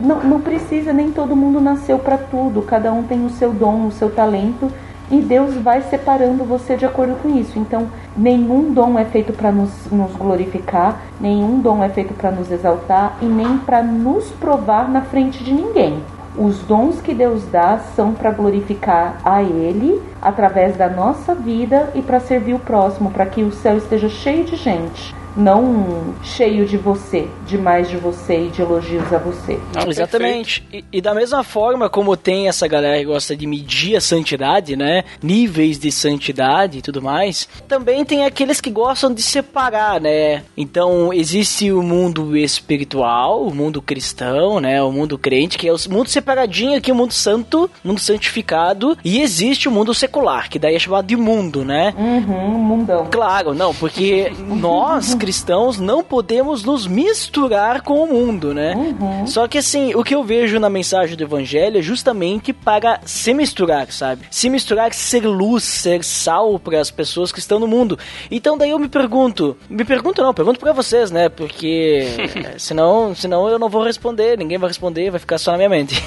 [0.00, 2.62] não, não precisa, nem todo mundo nasceu para tudo.
[2.62, 4.70] Cada um tem o seu dom, o seu talento
[5.10, 7.58] e Deus vai separando você de acordo com isso.
[7.58, 12.50] Então, nenhum dom é feito para nos, nos, glorificar, nenhum dom é feito para nos
[12.50, 16.02] exaltar e nem para nos provar na frente de ninguém.
[16.36, 22.02] Os dons que Deus dá são para glorificar a Ele através da nossa vida e
[22.02, 26.76] para servir o próximo, para que o céu esteja cheio de gente não cheio de
[26.76, 29.60] você, de mais de você e de elogios a você.
[29.74, 30.66] Não, Exatamente.
[30.72, 34.76] E, e, da mesma forma como tem essa galera que gosta de medir a santidade,
[34.76, 35.04] né?
[35.22, 40.42] Níveis de santidade e tudo mais, também tem aqueles que gostam de separar, né?
[40.56, 44.82] Então existe o mundo espiritual, o mundo cristão, né?
[44.82, 49.20] O mundo crente, que é o mundo separadinho aqui, o mundo santo, mundo santificado, e
[49.20, 51.94] existe o mundo secular, que daí é chamado de mundo, né?
[51.96, 53.06] Uhum, mundão.
[53.10, 58.76] Claro, não, porque nós cristãos não podemos nos misturar com o mundo, né?
[58.76, 59.26] Uhum.
[59.26, 63.34] Só que assim, o que eu vejo na mensagem do evangelho é justamente para se
[63.34, 64.24] misturar, sabe?
[64.30, 67.98] Se misturar, ser luz, ser sal para as pessoas que estão no mundo.
[68.30, 71.28] Então daí eu me pergunto, me pergunto não, pergunto para vocês, né?
[71.28, 72.06] Porque
[72.56, 76.00] senão, senão eu não vou responder, ninguém vai responder, vai ficar só na minha mente.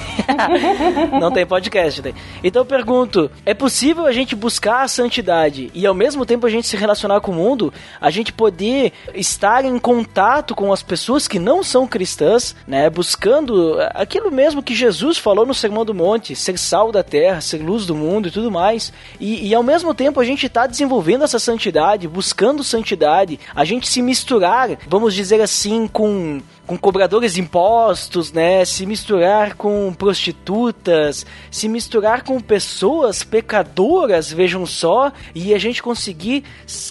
[1.19, 2.15] não tem podcast, tem.
[2.41, 6.49] Então eu pergunto, é possível a gente buscar a santidade e ao mesmo tempo a
[6.49, 11.27] gente se relacionar com o mundo, a gente poder estar em contato com as pessoas
[11.27, 16.35] que não são cristãs, né, buscando aquilo mesmo que Jesus falou no Sermão do Monte,
[16.35, 18.91] ser sal da terra, ser luz do mundo e tudo mais.
[19.19, 23.87] E, e ao mesmo tempo a gente está desenvolvendo essa santidade, buscando santidade, a gente
[23.87, 28.63] se misturar, vamos dizer assim, com com cobradores de impostos, né?
[28.63, 36.43] Se misturar com prostitutas, se misturar com pessoas pecadoras, vejam só, e a gente conseguir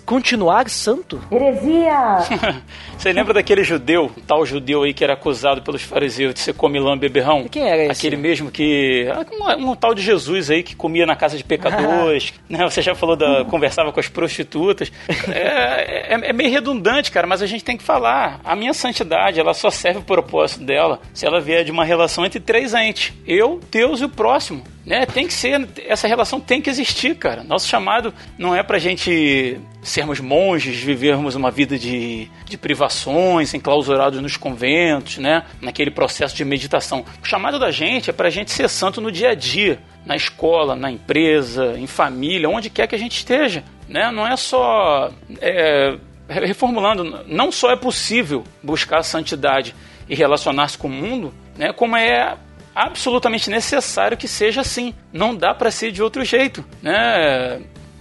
[0.04, 1.22] continuar santo.
[1.30, 2.18] Heresia!
[2.98, 6.98] Você lembra daquele judeu, tal judeu aí que era acusado pelos fariseus de ser comilão
[6.98, 7.46] beberrão?
[7.48, 8.00] Quem era esse?
[8.00, 9.06] Aquele mesmo que.
[9.40, 12.34] Um, um, tal de Jesus aí que comia na casa de pecadores.
[12.50, 12.64] né?
[12.68, 13.44] Você já falou da.
[13.44, 14.90] conversava com as prostitutas.
[15.28, 18.40] É, é, é meio redundante, cara, mas a gente tem que falar.
[18.42, 21.84] A minha santidade, ela só só serve o propósito dela se ela vier de uma
[21.84, 24.64] relação entre três entes: eu, Deus e o próximo.
[24.84, 25.04] Né?
[25.04, 27.44] Tem que ser, essa relação tem que existir, cara.
[27.44, 34.20] Nosso chamado não é pra gente sermos monges, vivermos uma vida de, de privações, enclausurados
[34.22, 35.44] nos conventos, né?
[35.60, 37.04] Naquele processo de meditação.
[37.22, 40.74] O chamado da gente é pra gente ser santo no dia a dia, na escola,
[40.74, 43.62] na empresa, em família, onde quer que a gente esteja.
[43.86, 44.10] Né?
[44.10, 45.10] Não é só
[45.40, 45.98] é,
[46.28, 49.74] reformulando, não só é possível buscar a santidade
[50.08, 52.36] e relacionar-se com o mundo, né, como é
[52.74, 54.94] absolutamente necessário que seja assim.
[55.12, 57.60] Não dá para ser de outro jeito, né?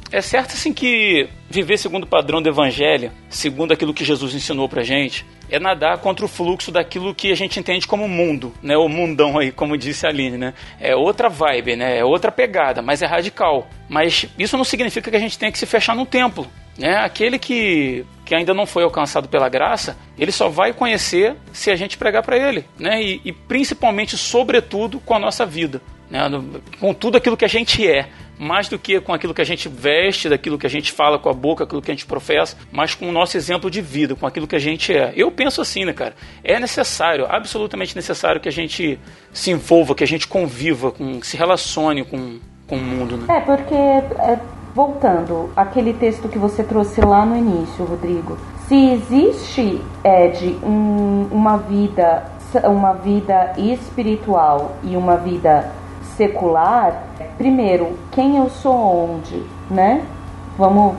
[0.09, 4.69] É certo assim que viver segundo o padrão do evangelho, segundo aquilo que Jesus ensinou
[4.69, 8.77] pra gente, é nadar contra o fluxo daquilo que a gente entende como mundo, né?
[8.77, 10.53] O mundão aí, como disse a Aline, né?
[10.79, 11.97] É outra vibe, né?
[11.97, 13.67] É outra pegada, mas é radical.
[13.89, 16.47] Mas isso não significa que a gente tenha que se fechar no templo.
[16.77, 16.95] Né?
[16.97, 21.75] Aquele que, que ainda não foi alcançado pela graça, ele só vai conhecer se a
[21.75, 23.01] gente pregar para ele, né?
[23.01, 26.21] E, e, principalmente, sobretudo, com a nossa vida, né?
[26.79, 28.07] com tudo aquilo que a gente é,
[28.39, 31.29] mais do que com aquilo que a gente veste, daquilo que a gente fala com
[31.29, 34.27] a boca, aquilo que a gente professa, mas com o nosso exemplo de vida, com
[34.27, 35.13] aquilo que a gente é.
[35.15, 36.15] Eu penso assim, né, cara?
[36.43, 38.99] É necessário, absolutamente necessário que a gente
[39.33, 43.25] se envolva, que a gente conviva, com, se relacione com, com o mundo, né?
[43.35, 44.39] É, porque é,
[44.77, 48.37] voltando aquele texto que você trouxe lá no início, Rodrigo.
[48.67, 52.25] Se existe, Ed, um, uma vida,
[52.63, 55.71] uma vida espiritual e uma vida
[56.15, 57.07] secular,
[57.39, 60.05] primeiro, quem eu sou onde, né?
[60.59, 60.93] Vamos,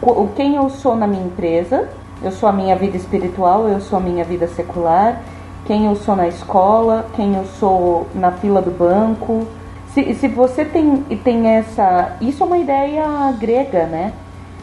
[0.00, 1.90] o, quem eu sou na minha empresa,
[2.22, 5.20] eu sou a minha vida espiritual, eu sou a minha vida secular
[5.66, 9.46] quem eu sou na escola, quem eu sou na fila do banco.
[9.94, 12.16] Se, se você tem, tem essa.
[12.20, 14.12] Isso é uma ideia grega, né?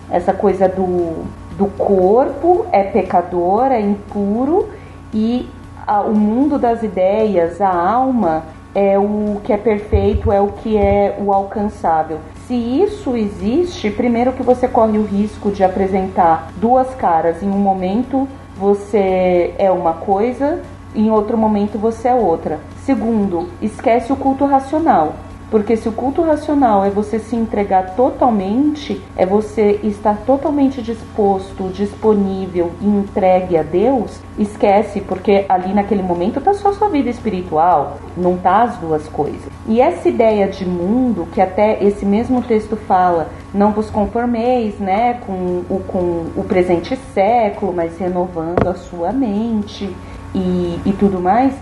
[0.09, 1.23] Essa coisa do,
[1.57, 4.67] do corpo é pecador, é impuro
[5.13, 5.47] e
[5.88, 8.43] a, o mundo das ideias, a alma,
[8.75, 12.19] é o que é perfeito, é o que é o alcançável.
[12.45, 17.41] Se isso existe, primeiro que você corre o risco de apresentar duas caras.
[17.41, 18.27] Em um momento
[18.57, 20.59] você é uma coisa,
[20.93, 22.59] em outro momento você é outra.
[22.91, 25.15] Segundo, esquece o culto racional.
[25.49, 31.69] Porque se o culto racional é você se entregar totalmente, é você estar totalmente disposto,
[31.69, 37.97] disponível e entregue a Deus, esquece, porque ali naquele momento tá só sua vida espiritual,
[38.17, 39.47] não tá as duas coisas.
[39.65, 45.13] E essa ideia de mundo, que até esse mesmo texto fala, não vos conformeis, né,
[45.25, 49.89] com o, com o presente século, mas renovando a sua mente
[50.35, 51.53] e, e tudo mais,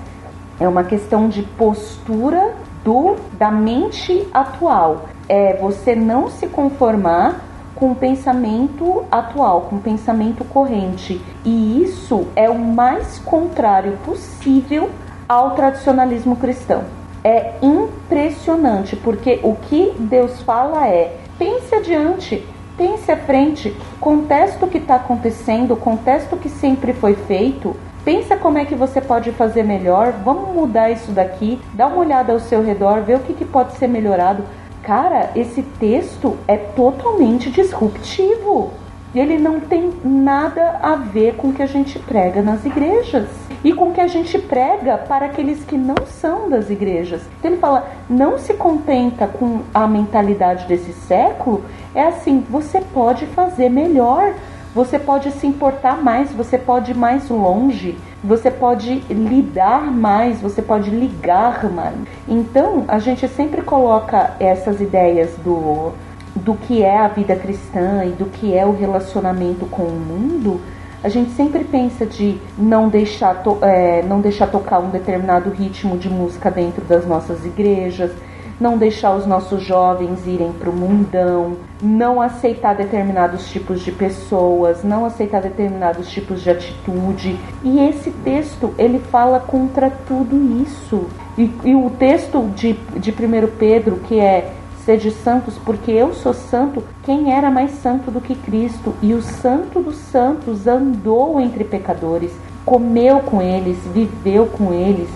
[0.60, 2.54] é uma questão de postura
[2.84, 5.06] do da mente atual.
[5.28, 7.46] É você não se conformar
[7.76, 11.22] com o pensamento atual, com o pensamento corrente.
[11.46, 14.90] E isso é o mais contrário possível
[15.28, 16.84] ao tradicionalismo cristão.
[17.24, 22.46] É impressionante, porque o que Deus fala é: pense adiante,
[22.78, 27.76] pense à frente, contesta o que está acontecendo, contesta o que sempre foi feito
[28.10, 32.34] Pensa como é que você pode fazer melhor, vamos mudar isso daqui, dá uma olhada
[32.34, 34.44] ao seu redor, vê o que, que pode ser melhorado.
[34.82, 38.72] Cara, esse texto é totalmente disruptivo.
[39.14, 43.28] Ele não tem nada a ver com o que a gente prega nas igrejas
[43.64, 47.22] e com o que a gente prega para aqueles que não são das igrejas.
[47.38, 53.28] Então ele fala: não se contenta com a mentalidade desse século, é assim, você pode
[53.28, 54.34] fazer melhor
[54.74, 60.62] você pode se importar mais, você pode ir mais longe, você pode lidar mais, você
[60.62, 61.96] pode ligar mais.
[62.28, 65.92] Então, a gente sempre coloca essas ideias do,
[66.36, 70.62] do que é a vida cristã e do que é o relacionamento com o mundo.
[71.04, 76.10] A gente sempre pensa de não deixar, é, não deixar tocar um determinado ritmo de
[76.10, 78.12] música dentro das nossas igrejas,
[78.60, 84.84] não deixar os nossos jovens irem para o mundão, não aceitar determinados tipos de pessoas,
[84.84, 87.40] não aceitar determinados tipos de atitude.
[87.64, 91.06] E esse texto ele fala contra tudo isso.
[91.38, 93.16] E, e o texto de, de 1
[93.58, 94.54] Pedro, que é
[94.90, 98.96] Sede santos, porque eu sou santo, quem era mais santo do que Cristo?
[99.04, 102.32] E o santo dos santos andou entre pecadores,
[102.66, 105.08] comeu com eles, viveu com eles,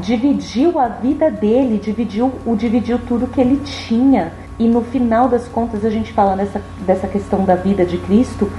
[0.00, 4.32] dividiu a vida dele, dividiu, o dividiu tudo que ele tinha.
[4.58, 8.50] E no final das contas, a gente fala nessa, dessa questão da vida de Cristo,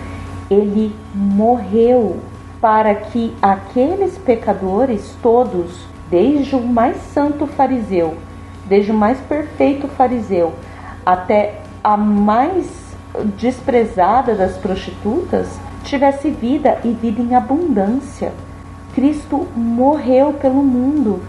[0.49, 2.17] ele morreu
[2.61, 8.15] para que aqueles pecadores todos, desde o mais santo fariseu,
[8.65, 10.53] desde o mais perfeito fariseu,
[11.05, 12.87] até a mais
[13.37, 15.47] desprezada das prostitutas,
[15.83, 18.31] tivesse vida e vida em abundância.
[18.97, 21.21] Cristo morreu pelo mundo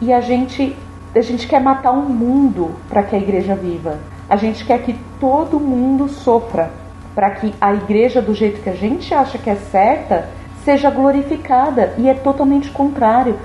[0.00, 0.76] e a gente
[1.12, 3.98] a gente quer matar o um mundo para que a igreja viva.
[4.28, 6.70] A gente quer que todo mundo sofra
[7.16, 10.28] para que a igreja do jeito que a gente acha que é certa
[10.64, 13.36] seja glorificada e é totalmente contrário.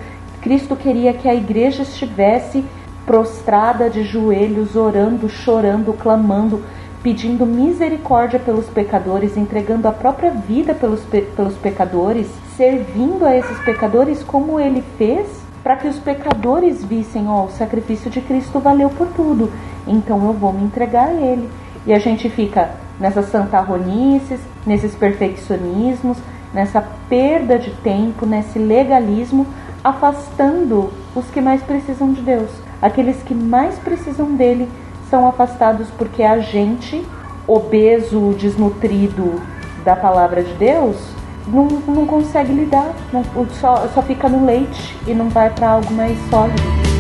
[0.42, 2.64] Cristo queria que a igreja estivesse
[3.04, 6.62] prostrada de joelhos, orando, chorando, clamando,
[7.04, 13.58] pedindo misericórdia pelos pecadores, entregando a própria vida pelos, pe pelos pecadores, servindo a esses
[13.60, 15.28] pecadores como ele fez,
[15.64, 19.52] para que os pecadores vissem: ó, oh, o sacrifício de Cristo valeu por tudo,
[19.88, 21.50] então eu vou me entregar a ele.
[21.86, 26.18] E a gente fica nessas santarronices, nesses perfeccionismos,
[26.54, 29.48] nessa perda de tempo, nesse legalismo,
[29.84, 32.52] afastando os que mais precisam de Deus.
[32.80, 34.70] Aqueles que mais precisam dele
[35.12, 37.06] são afastados porque a gente,
[37.46, 39.42] obeso, desnutrido
[39.84, 40.96] da palavra de Deus,
[41.46, 43.24] não, não consegue lidar, não,
[43.60, 46.91] só, só fica no leite e não vai para algo mais sólido.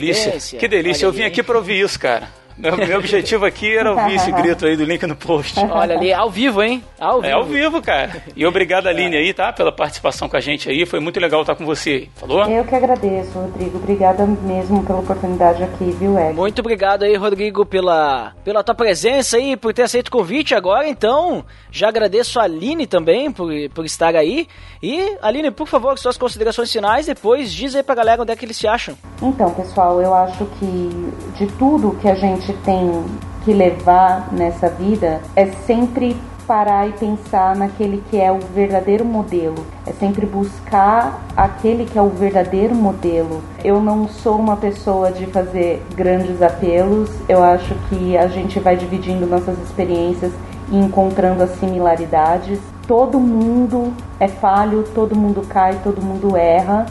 [0.57, 1.05] Que delícia.
[1.05, 2.27] Eu vim aqui para ouvir isso, cara.
[2.59, 5.57] Meu, meu objetivo aqui era ouvir esse grito aí do link no post.
[5.59, 6.83] Olha ali, ao vivo, hein?
[6.99, 7.25] Ao vivo.
[7.25, 8.21] É ao vivo, cara.
[8.35, 9.53] E obrigado, Aline, aí, tá?
[9.53, 10.85] Pela participação com a gente aí.
[10.85, 12.09] Foi muito legal estar com você.
[12.15, 12.43] Falou?
[12.49, 13.77] Eu que agradeço, Rodrigo.
[13.77, 16.33] Obrigada mesmo pela oportunidade aqui, viu, Ed?
[16.33, 20.85] Muito obrigado aí, Rodrigo, pela, pela tua presença aí, por ter aceito o convite agora.
[20.85, 24.47] Então, já agradeço a Aline também por, por estar aí.
[24.83, 27.05] E, Aline, por favor, suas considerações finais.
[27.05, 28.97] Depois diz aí pra galera onde é que eles se acham.
[29.21, 30.89] Então, pessoal, eu acho que
[31.37, 33.05] de tudo que a gente tem
[33.43, 36.15] que levar nessa vida é sempre
[36.49, 39.63] parar e pensar naquele que é o verdadeiro modelo.
[39.85, 43.43] É sempre buscar aquele que é o verdadeiro modelo.
[43.63, 47.11] Eu não sou uma pessoa de fazer grandes apelos.
[47.29, 50.33] Eu acho que a gente vai dividindo nossas experiências
[50.71, 52.59] e encontrando as similaridades.
[52.87, 56.87] Todo mundo é falho, todo mundo cai, todo mundo erra.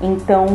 [0.00, 0.46] Então,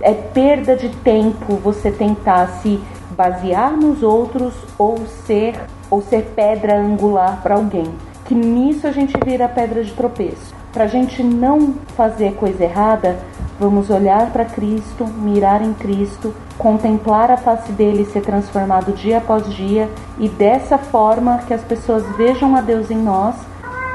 [0.00, 2.80] é perda de tempo você tentar se
[3.16, 5.58] basear nos outros ou ser
[5.90, 7.86] ou ser pedra angular para alguém.
[8.24, 10.54] Que nisso a gente vira pedra de tropeço.
[10.72, 13.16] Para a gente não fazer coisa errada,
[13.58, 19.48] vamos olhar para Cristo, mirar em Cristo, contemplar a face dele ser transformado dia após
[19.54, 19.88] dia
[20.18, 23.36] e dessa forma que as pessoas vejam a Deus em nós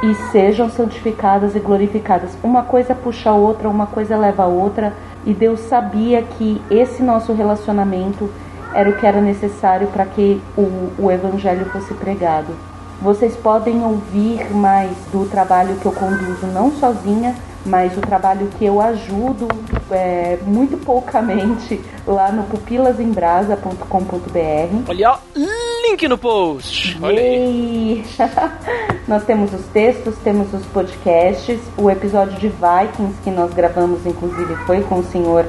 [0.02, 2.32] e sejam santificadas e glorificadas.
[2.44, 4.94] Uma coisa puxa a outra, uma coisa leva a outra,
[5.26, 8.30] e Deus sabia que esse nosso relacionamento
[8.74, 12.56] era o que era necessário para que o, o evangelho fosse pregado.
[13.02, 18.66] Vocês podem ouvir mais do trabalho que eu conduzo, não sozinha, mas o trabalho que
[18.66, 19.48] eu ajudo
[19.90, 24.84] é, muito poucamente lá no pupilasembrasa.com.br.
[24.88, 25.18] Olha, ó,
[25.90, 26.98] link no post.
[27.02, 28.06] Olha aí.
[29.08, 31.60] nós temos os textos, temos os podcasts.
[31.78, 35.46] O episódio de Vikings que nós gravamos, inclusive, foi com o senhor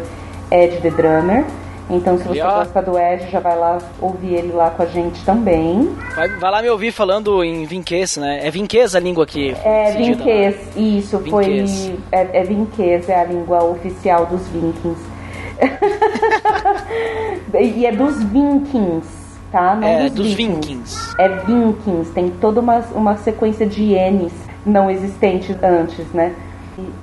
[0.51, 1.45] Ed The Drummer.
[1.93, 4.87] Então, se você E, gosta do Ed, já vai lá ouvir ele lá com a
[4.87, 5.95] gente também.
[6.17, 8.41] Vai, vai lá me ouvir falando em vinquês, né?
[8.47, 9.55] É vinquês a língua aqui.
[9.63, 11.87] É decidida, vinquês, isso, Vinquês.
[11.87, 11.99] foi.
[12.11, 15.01] É, é vinquês, é a língua oficial dos vikings.
[17.61, 19.07] e é dos vikings,
[19.53, 19.75] tá?
[19.77, 20.69] Não É, dos, dos vikings.
[20.69, 21.15] vikings.
[21.19, 24.33] É vikings, tem toda uma, uma sequência de N's
[24.65, 26.33] não existentes antes, né?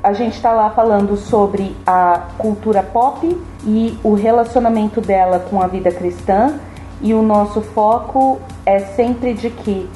[0.03, 5.67] A gente está lá falando sobre a cultura pop e o relacionamento dela com a
[5.67, 6.59] vida cristã,
[7.01, 9.89] e o nosso foco é sempre de que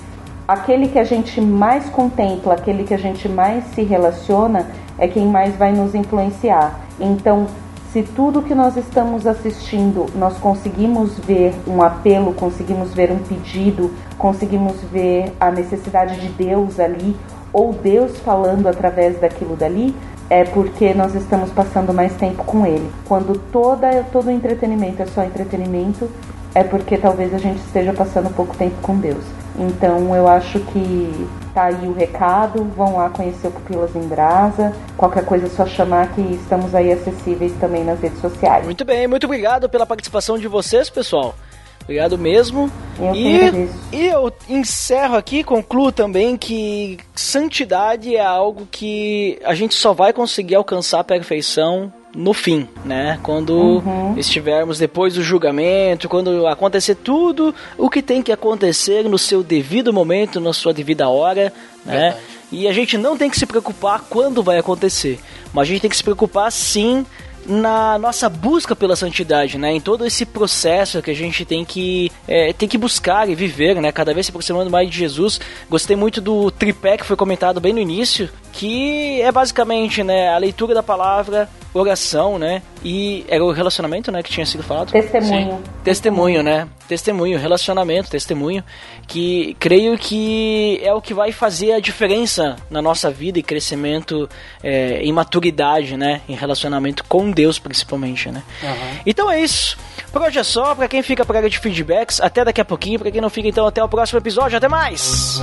[0.48, 4.68] aquele que a gente mais contempla, aquele que a gente mais se relaciona,
[4.98, 6.80] é quem mais vai nos influenciar.
[7.00, 7.48] Então,
[7.92, 13.92] se tudo que nós estamos assistindo nós conseguimos ver um apelo, conseguimos ver um pedido,
[14.18, 17.16] conseguimos ver a necessidade de Deus ali,
[17.54, 19.96] ou Deus falando através daquilo dali,
[20.30, 22.90] é porque nós estamos passando mais tempo com Ele.
[23.08, 26.10] Quando toda, todo entretenimento é só entretenimento,
[26.56, 29.24] é porque talvez a gente esteja passando pouco tempo com Deus.
[29.58, 34.74] Então eu acho que tá aí o recado, vão lá conhecer o Pupilas em Brasa.
[34.98, 38.66] Qualquer coisa é só chamar que estamos aí acessíveis também nas redes sociais.
[38.66, 41.36] Muito bem, muito obrigado pela participação de vocês, pessoal.
[41.84, 42.72] Obrigado mesmo.
[42.98, 49.76] Eu e, e eu encerro aqui, concluo também que santidade é algo que a gente
[49.76, 53.20] só vai conseguir alcançar a perfeição no fim, né?
[53.24, 54.14] Quando Uhum.
[54.18, 59.92] estivermos depois do julgamento, quando acontecer tudo o que tem que acontecer no seu devido
[59.92, 61.52] momento, na sua devida hora,
[61.84, 62.16] né?
[62.52, 65.20] E a gente não tem que se preocupar quando vai acontecer,
[65.52, 67.04] mas a gente tem que se preocupar sim
[67.46, 69.72] na nossa busca pela santidade, né?
[69.72, 73.82] Em todo esse processo que a gente tem que é, tem que buscar e viver,
[73.82, 73.92] né?
[73.92, 75.40] Cada vez se aproximando mais de Jesus.
[75.70, 80.38] Gostei muito do tripé que foi comentado bem no início, que é basicamente, né, a
[80.38, 84.92] leitura da palavra, oração, né, e era o relacionamento, né, que tinha sido falado.
[84.92, 85.52] Testemunho.
[85.52, 85.64] Sim.
[85.84, 88.64] Testemunho, né, testemunho, relacionamento, testemunho,
[89.08, 94.30] que creio que é o que vai fazer a diferença na nossa vida e crescimento
[94.64, 98.44] é, em maturidade, né, em relacionamento com Deus principalmente, né.
[98.62, 99.00] Uhum.
[99.06, 99.78] Então é isso.
[100.12, 103.00] Por hoje é só, pra quem fica pra área de feedbacks, até daqui a pouquinho,
[103.00, 105.42] pra quem não fica então até o próximo episódio, até mais!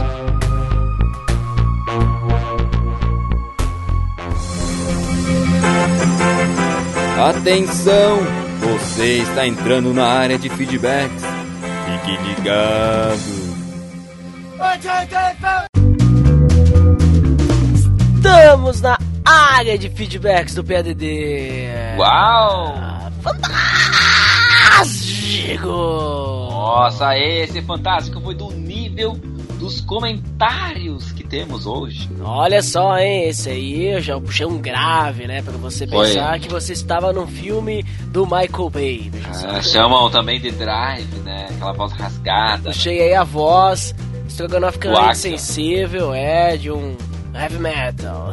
[7.21, 8.19] Atenção!
[8.61, 11.23] Você está entrando na área de feedbacks.
[11.85, 13.21] Fique ligado.
[18.17, 21.69] Estamos na área de feedbacks do PADD.
[21.99, 22.75] Uau!
[23.21, 23.69] Fantástico!
[26.51, 29.13] Nossa, esse fantástico foi do nível
[29.59, 32.11] dos comentários temos hoje.
[32.21, 33.29] Olha só, hein?
[33.29, 35.41] Esse aí eu já puxei um grave, né?
[35.41, 36.41] Pra você pensar Foi.
[36.41, 39.11] que você estava num filme do Michael Bay.
[39.47, 41.47] Ah, chamam também de Drive, né?
[41.51, 42.71] Aquela voz rasgada.
[42.71, 43.95] Puxei aí a voz,
[44.27, 44.79] Stroganoff
[45.15, 46.97] sensível, é, de um
[47.33, 48.33] heavy metal.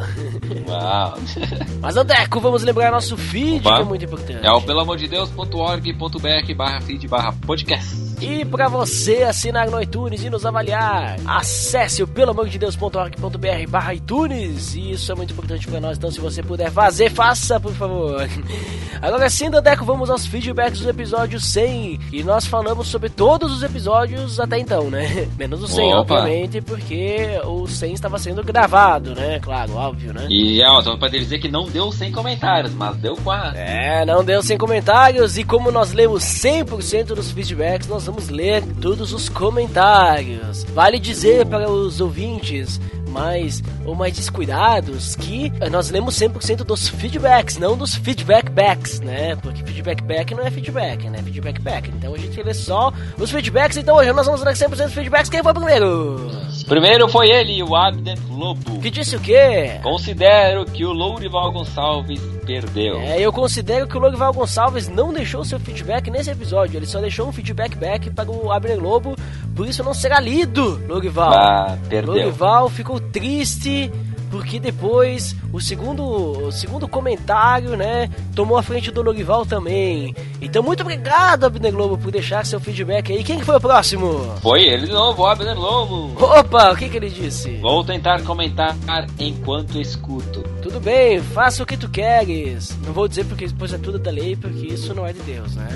[0.68, 1.18] Uau.
[1.80, 3.76] Mas, Deco, vamos lembrar nosso feed, Opa.
[3.76, 4.44] que é muito importante.
[4.44, 8.07] É o pelamordedeus.org.br barra feed barra podcast.
[8.20, 14.74] E para você assinar no iTunes e nos avaliar, acesse o pelamordedeus.org.br barra iTunes.
[14.74, 18.28] E isso é muito importante para nós, então se você puder fazer, faça, por favor.
[19.00, 22.00] Agora sim, Dandeco, vamos aos feedbacks do episódio 100.
[22.12, 25.28] E nós falamos sobre todos os episódios até então, né?
[25.38, 26.14] Menos o 100, Opa.
[26.14, 29.38] obviamente, porque o 100 estava sendo gravado, né?
[29.40, 30.26] Claro, óbvio, né?
[30.28, 33.58] E, ó, só pra dizer que não deu 100 comentários, mas deu quase.
[33.58, 35.38] É, não deu 100 comentários.
[35.38, 40.64] E como nós lemos 100% dos feedbacks, nós vamos ler todos os comentários.
[40.72, 47.58] Vale dizer para os ouvintes mais ou mais descuidados que nós lemos 100% dos feedbacks,
[47.58, 49.36] não dos feedback backs, né?
[49.36, 51.22] Porque feedback back não é feedback, né?
[51.22, 51.90] Feedback back.
[51.90, 53.76] Então a gente lê só os feedbacks.
[53.76, 55.30] Então hoje nós vamos ler 100% dos feedbacks.
[55.30, 56.30] Quem foi primeiro?
[56.66, 58.80] Primeiro foi ele, o Abner Lobo.
[58.80, 59.80] Que disse o quê?
[59.82, 62.98] Considero que o Lourival Gonçalves perdeu.
[63.00, 66.76] É, eu considero que o Lourival Gonçalves não deixou seu feedback nesse episódio.
[66.76, 69.16] Ele só deixou um feedback back para o Abner Lobo.
[69.58, 71.32] Por isso não será lido, Lourival.
[71.34, 72.14] Ah, perdeu.
[72.14, 73.90] Lourival ficou triste
[74.30, 80.14] porque depois o segundo, o segundo comentário, né, tomou a frente do Lorival também.
[80.40, 83.24] Então muito obrigado, Abner Globo, por deixar seu feedback aí.
[83.24, 84.32] Quem que foi o próximo?
[84.40, 86.12] Foi ele de novo, Abner Globo.
[86.22, 87.56] Opa, o que que ele disse?
[87.56, 88.76] Vou tentar comentar
[89.18, 90.44] enquanto escuto.
[90.78, 92.78] Tudo bem, faça o que tu queres.
[92.86, 95.56] Não vou dizer porque depois é tudo da lei, porque isso não é de Deus,
[95.56, 95.68] né?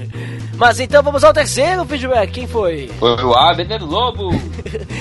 [0.56, 2.30] Mas então vamos ao terceiro feedback.
[2.30, 2.88] Quem foi?
[2.98, 4.30] Foi o Abner Lobo.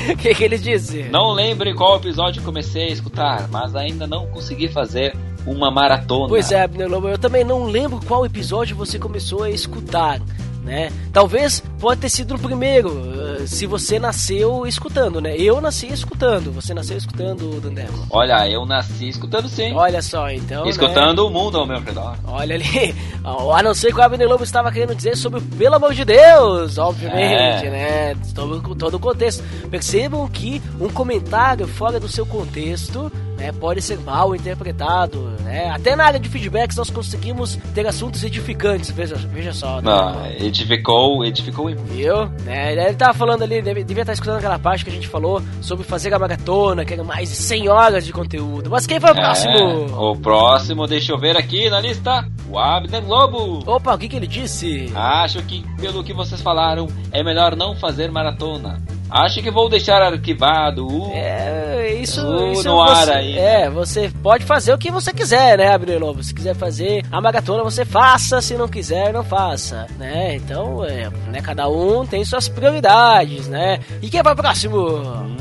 [0.08, 1.04] O que, que ele disse?
[1.12, 5.14] Não lembre qual episódio comecei a escutar, mas ainda não consegui fazer
[5.46, 6.30] uma maratona.
[6.30, 10.22] Pois é, Abner Lobo, eu também não lembro qual episódio você começou a escutar
[10.68, 10.92] né?
[11.14, 15.36] Talvez pode ter sido o primeiro, uh, se você nasceu escutando, né?
[15.38, 18.06] Eu nasci escutando, você nasceu escutando, Dandeco?
[18.10, 19.74] Olha, eu nasci escutando sim.
[19.74, 20.66] Olha só, então.
[20.66, 20.70] Né?
[20.70, 21.30] Escutando né?
[21.30, 22.18] o mundo ao meu redor.
[22.26, 22.94] Olha ali,
[23.24, 26.78] a não ser que o Abner Lobo estava querendo dizer sobre pelo amor de Deus,
[26.78, 27.70] obviamente, é.
[27.70, 28.16] né?
[28.36, 29.44] Todo, todo o contexto.
[29.72, 35.70] Percebam que um comentário fora do seu contexto né, pode ser mal interpretado, né?
[35.70, 39.76] Até na área de feedbacks nós conseguimos ter assuntos edificantes, veja, veja só.
[39.78, 39.84] Né?
[39.84, 41.68] Não, edificou, edificou.
[41.68, 42.26] Viu?
[42.44, 45.42] Né, ele tava falando ali, devia, devia estar escutando aquela parte que a gente falou
[45.62, 48.70] sobre fazer a maratona, que eram mais de 100 horas de conteúdo.
[48.70, 50.12] Mas quem foi o é, próximo?
[50.12, 53.64] O próximo, deixa eu ver aqui na lista, o Abner Lobo.
[53.70, 54.92] Opa, o que que ele disse?
[54.96, 58.82] Acho que, pelo que vocês falaram, é melhor não fazer maratona.
[59.10, 60.86] Acho que vou deixar arquivado.
[60.88, 63.38] Uh, é, isso, uh, isso no você, ar aí.
[63.38, 66.22] É, você pode fazer o que você quiser, né, Abner Lobo?
[66.24, 68.42] Se quiser fazer a maratona, você faça.
[68.42, 70.36] Se não quiser, não faça, né?
[70.36, 73.80] Então, é, né, cada um tem suas prioridades, né?
[74.02, 74.78] E quem vai próximo?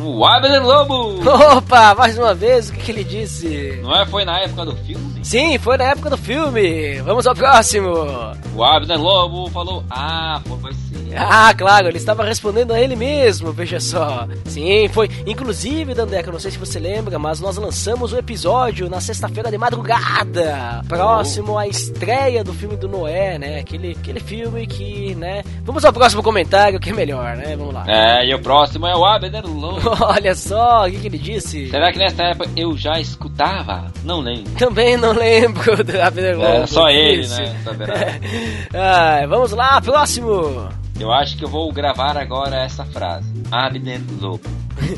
[0.00, 1.20] O Abner Lobo!
[1.56, 3.80] Opa, mais uma vez, o que, que ele disse?
[3.82, 4.06] Não é?
[4.06, 5.24] Foi na época do filme?
[5.24, 7.00] Sim, foi na época do filme.
[7.00, 7.92] Vamos ao próximo.
[8.54, 10.85] O Abner Lobo falou, ah, foi.
[11.28, 14.28] Ah, claro, ele estava respondendo a ele mesmo veja só.
[14.44, 15.10] Sim, foi.
[15.26, 19.58] Inclusive, Dandeca, não sei se você lembra, mas nós lançamos o episódio na sexta-feira de
[19.58, 23.60] madrugada, próximo à estreia do filme do Noé, né?
[23.60, 25.42] Aquele, aquele filme que, né?
[25.62, 27.56] Vamos ao próximo comentário, que é melhor, né?
[27.56, 27.84] Vamos lá.
[27.86, 29.80] É, e o próximo é o Abner Lobo.
[30.04, 31.68] Olha só, o que, que ele disse?
[31.70, 33.86] Será que nessa época eu já escutava?
[34.04, 34.52] Não lembro.
[34.58, 36.46] Também não lembro do Abner Lobo.
[36.46, 37.56] É, só ele, né?
[38.74, 40.68] ah, vamos lá, próximo.
[40.98, 43.26] Eu acho que eu vou gravar agora essa frase.
[43.50, 44.48] Abner Lobo.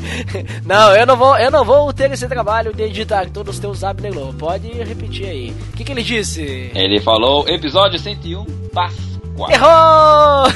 [0.65, 3.83] não, eu não vou, eu não vou ter esse trabalho de editar todos os teus
[3.83, 4.33] Abner Lobo.
[4.33, 5.55] Pode repetir aí.
[5.73, 6.71] O que, que ele disse?
[6.73, 9.51] Ele falou episódio 101, Páscoa.
[9.51, 10.47] Errou!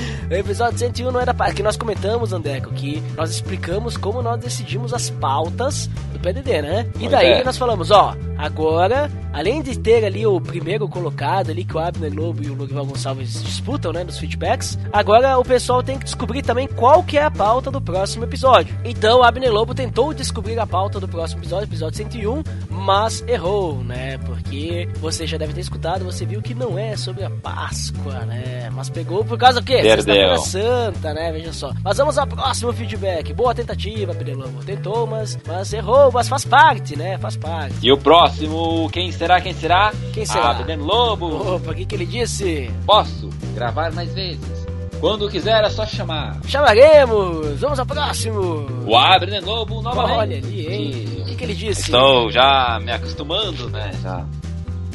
[0.28, 4.40] O episódio 101 não era para que nós comentamos, Andeco, que nós explicamos como nós
[4.40, 6.90] decidimos as pautas do PDD, né?
[6.98, 7.44] E daí é.
[7.44, 12.12] nós falamos, ó, agora, além de ter ali o primeiro colocado ali que o Abner
[12.12, 16.42] Lobo e o Logival Gonçalves disputam, né, nos feedbacks, agora o pessoal tem que descobrir
[16.42, 18.76] também qual que é a pauta do próximo episódio.
[18.84, 23.76] Então, o Abner Lobo tentou descobrir a pauta do próximo episódio, episódio 101, mas errou,
[23.84, 24.18] né?
[24.18, 28.70] Porque você já deve ter escutado, você viu que não é sobre a Páscoa, né?
[28.72, 29.82] Mas pegou por causa do quê?
[29.82, 30.15] Perdeu.
[30.16, 31.32] Sexta-feira Santa, né?
[31.32, 31.72] Veja só.
[31.82, 33.32] Mas vamos ao próximo feedback.
[33.32, 34.64] Boa tentativa, Penelope.
[34.64, 37.18] Tentou, mas, mas errou, mas faz parte, né?
[37.18, 37.76] Faz parte.
[37.82, 39.92] E o próximo, quem será, quem será?
[40.12, 40.50] Quem será?
[40.50, 41.54] Abner Lobo.
[41.54, 42.70] Opa, o que, que ele disse?
[42.86, 44.66] Posso gravar mais vezes.
[45.00, 46.38] Quando quiser é só chamar.
[46.46, 47.60] Chamaremos!
[47.60, 48.66] Vamos ao próximo!
[48.86, 50.18] O Abner Lobo novamente.
[50.18, 51.04] Olha ali, hein?
[51.20, 51.82] O que, que ele disse?
[51.82, 53.90] Estou já me acostumando, né?
[54.02, 54.24] Já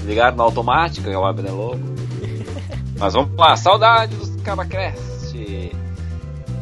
[0.04, 1.84] ligaram na automática, é o Abner Lobo.
[2.98, 4.42] Mas vamos lá, saudades dos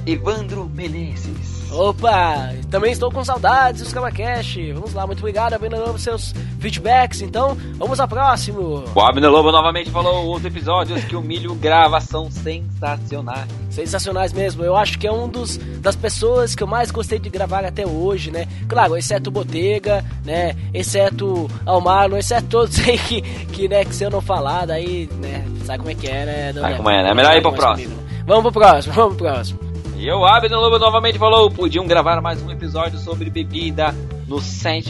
[0.05, 1.59] Evandro Menezes.
[1.71, 4.57] Opa, também estou com saudades dos Kamacash.
[4.73, 7.21] Vamos lá, muito obrigado, Abner Lobo, seus feedbacks.
[7.21, 8.83] Então, vamos ao próximo.
[8.95, 13.47] O Abner Lobo novamente falou os episódios que o Milho grava são sensacionais.
[13.69, 14.63] Sensacionais mesmo.
[14.63, 17.85] Eu acho que é um dos das pessoas que eu mais gostei de gravar até
[17.85, 18.47] hoje, né?
[18.67, 20.55] Claro, exceto o Botega, né?
[20.73, 25.45] Exceto Almarlon, exceto todos aí que, que, né, que se eu não falar, daí, né,
[25.65, 26.51] sabe como é que é, né?
[26.53, 27.13] Não Sabe é- como é, né?
[27.13, 27.89] Melhor ir pro próximo.
[27.89, 27.98] comigo.
[28.29, 29.59] Vamos pro próximo, vamos pro próximo.
[29.97, 33.91] E o Abner Lobo novamente falou: podiam gravar mais um episódio sobre bebida
[34.27, 34.85] no Saint,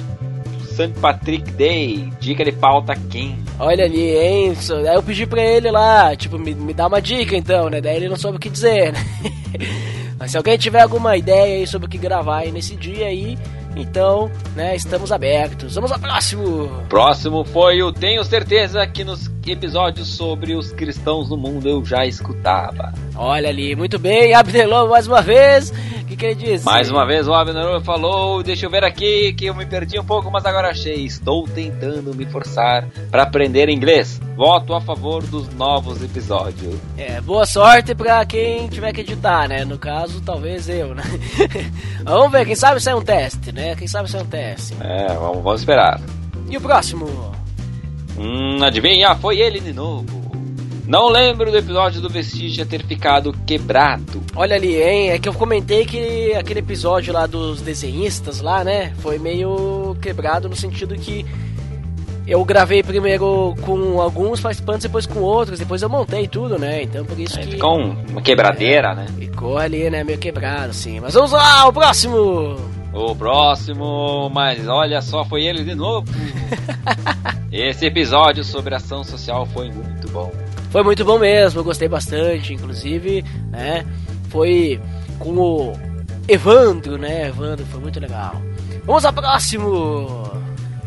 [0.65, 0.89] St.
[0.99, 2.11] Patrick Day.
[2.19, 3.41] Dica de pauta quem?
[3.57, 4.53] Olha ali, hein?
[4.85, 7.79] Aí eu pedi pra ele lá, tipo, me, me dá uma dica então, né?
[7.79, 8.99] Daí ele não soube o que dizer, né?
[10.19, 13.37] Mas se alguém tiver alguma ideia aí sobre o que gravar aí nesse dia aí,
[13.73, 15.75] então, né, estamos abertos.
[15.75, 16.67] Vamos ao próximo!
[16.89, 22.05] Próximo foi o Tenho Certeza que nos episódios sobre os cristãos no mundo eu já
[22.05, 22.93] escutava.
[23.15, 25.71] Olha ali, muito bem, Abner Lobo mais uma vez.
[26.01, 26.65] O que, que ele disse?
[26.65, 29.99] Mais uma vez o Abner Lobo falou: Deixa eu ver aqui que eu me perdi
[29.99, 31.05] um pouco, mas agora achei.
[31.05, 34.19] Estou tentando me forçar para aprender inglês.
[34.35, 36.76] Voto a favor dos novos episódios.
[36.97, 39.65] É, boa sorte pra quem tiver que editar, né?
[39.65, 41.03] No caso, talvez eu, né?
[42.03, 43.76] Vamos ver, quem sabe sai um teste, né?
[43.76, 44.76] Quem sabe sai um teste.
[44.81, 45.99] É, vamos, vamos esperar.
[46.49, 47.38] E o próximo?
[48.19, 49.15] Hum, adivinha?
[49.15, 50.19] Foi ele de novo.
[50.85, 54.21] Não lembro do episódio do Vestígia ter ficado quebrado.
[54.35, 55.11] Olha ali, hein?
[55.11, 58.91] É que eu comentei que aquele episódio lá dos desenhistas lá, né?
[58.97, 61.23] Foi meio quebrado no sentido que
[62.25, 66.81] eu gravei primeiro com alguns participantes, depois com outros, depois eu montei tudo, né?
[66.83, 67.51] Então por isso É, que.
[67.51, 69.05] ficou um- uma quebradeira, né?
[69.19, 70.03] Ficou ali, né?
[70.03, 70.99] Meio quebrado, assim.
[70.99, 72.55] Mas vamos lá, o próximo!
[72.91, 76.07] O próximo, mas olha só, foi ele de novo.
[77.51, 80.31] Esse episódio sobre ação social foi muito bom.
[80.69, 83.85] Foi muito bom mesmo, eu gostei bastante, inclusive, né?
[84.30, 84.80] Foi
[85.17, 85.73] com o
[86.27, 87.27] Evandro, né?
[87.27, 88.39] Evandro, foi muito legal.
[88.85, 90.30] Vamos ao próximo!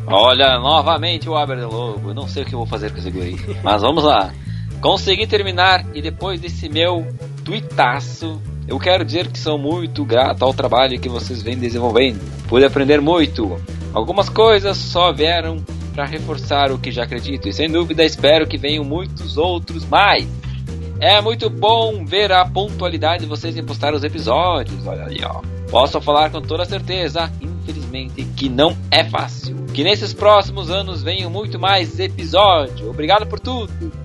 [0.07, 2.11] Olha, novamente o Abner Lobo.
[2.11, 3.37] Eu não sei o que eu vou fazer com esse guri.
[3.63, 4.33] Mas vamos lá.
[4.81, 7.07] Consegui terminar e depois desse meu
[7.45, 12.21] tuitaço, eu quero dizer que sou muito grato ao trabalho que vocês vêm desenvolvendo.
[12.49, 13.61] Pude aprender muito.
[13.93, 18.59] Algumas coisas só vieram para reforçar o que já acredito e sem dúvida espero que
[18.59, 20.27] venham muitos outros mais.
[20.99, 24.87] É muito bom ver a pontualidade de vocês em postar os episódios.
[24.87, 25.43] Olha ali, ó.
[25.69, 29.57] Posso falar com toda certeza, infelizmente, que não é fácil.
[29.75, 32.89] Que nesses próximos anos venham muito mais episódios.
[32.89, 34.02] Obrigado por tudo.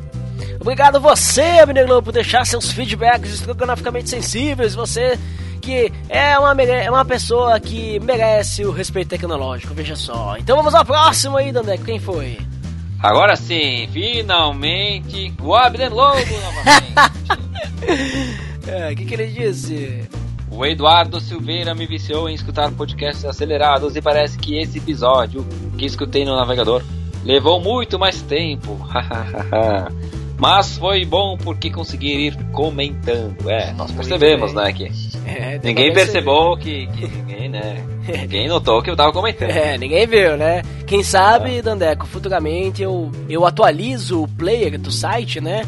[0.59, 4.75] Obrigado você, Abner Globo, por deixar seus feedbacks estrogonoficamente sensíveis.
[4.75, 5.17] Você
[5.61, 10.37] que é uma, é uma pessoa que merece o respeito tecnológico, veja só.
[10.37, 11.83] Então vamos ao próximo aí, Dandeco.
[11.83, 12.37] Quem foi?
[12.99, 17.47] Agora sim, finalmente, o Abner Lobo novamente.
[18.67, 20.09] É, O que, que ele disse?
[20.51, 25.45] O Eduardo Silveira me viciou em escutar podcasts acelerados e parece que esse episódio
[25.77, 26.83] que escutei no navegador
[27.23, 28.77] levou muito mais tempo.
[30.39, 33.49] Mas foi bom porque consegui ir comentando.
[33.49, 34.63] É, nós percebemos, bem.
[34.63, 34.91] né, que
[35.25, 39.49] É, ninguém percebeu que, que ninguém, né, ninguém notou que eu tava comentando.
[39.49, 40.61] É, ninguém viu, né?
[40.85, 45.65] Quem sabe, Dandeco, futuramente eu, eu atualizo o player do site, né?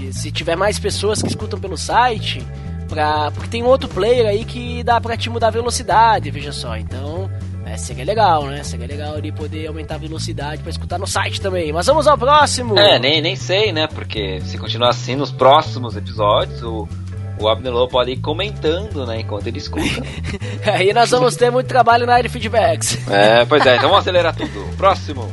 [0.00, 2.40] E se tiver mais pessoas que escutam pelo site,
[2.88, 6.76] pra, porque tem outro player aí que dá pra te mudar a velocidade, veja só.
[6.76, 7.28] Então,
[7.74, 8.62] é, seria legal, né?
[8.62, 11.72] Seria legal de poder aumentar a velocidade pra escutar no site também.
[11.72, 12.78] Mas vamos ao próximo!
[12.78, 13.86] É, nem, nem sei, né?
[13.86, 16.88] Porque se continuar assim nos próximos episódios, o,
[17.38, 20.02] o Abnelô pode ir comentando, né, enquanto ele escuta.
[20.72, 22.98] Aí nós vamos ter muito trabalho na área de feedbacks.
[23.10, 24.76] é, pois é, então vamos acelerar tudo.
[24.76, 25.30] Próximo.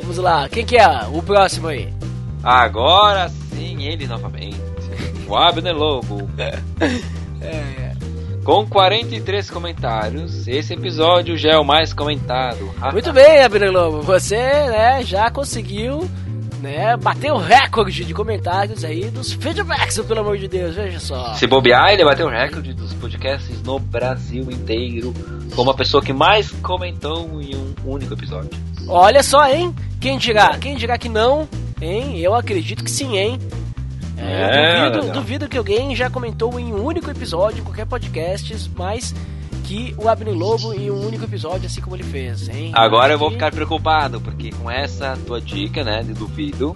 [0.00, 1.92] Vamos lá, quem que é o próximo aí?
[2.42, 4.58] Agora sim, ele novamente.
[5.28, 6.28] O Abner Lobo.
[7.40, 7.87] É,
[8.48, 12.72] Com 43 comentários, esse episódio já é o mais comentado.
[12.92, 16.08] Muito bem, Abner Lobo, você né, já conseguiu
[16.62, 21.34] né, bater o recorde de comentários aí dos feedbacks, pelo amor de Deus, veja só.
[21.34, 25.12] Se bobear, ele bateu o recorde dos podcasts no Brasil inteiro,
[25.54, 28.48] como a pessoa que mais comentou em um único episódio.
[28.88, 29.74] Olha só, hein?
[30.00, 30.56] Quem dirá?
[30.56, 31.46] Quem dirá que não?
[31.82, 32.18] Hein?
[32.20, 33.38] Eu acredito que sim, hein?
[34.20, 39.14] É, É, duvido, que alguém já comentou em um único episódio, em qualquer podcast, mais
[39.64, 42.70] que o Abner Lobo em um único episódio, assim como ele fez, hein?
[42.74, 46.74] Agora eu vou ficar preocupado, porque com essa tua dica, né, de duvido,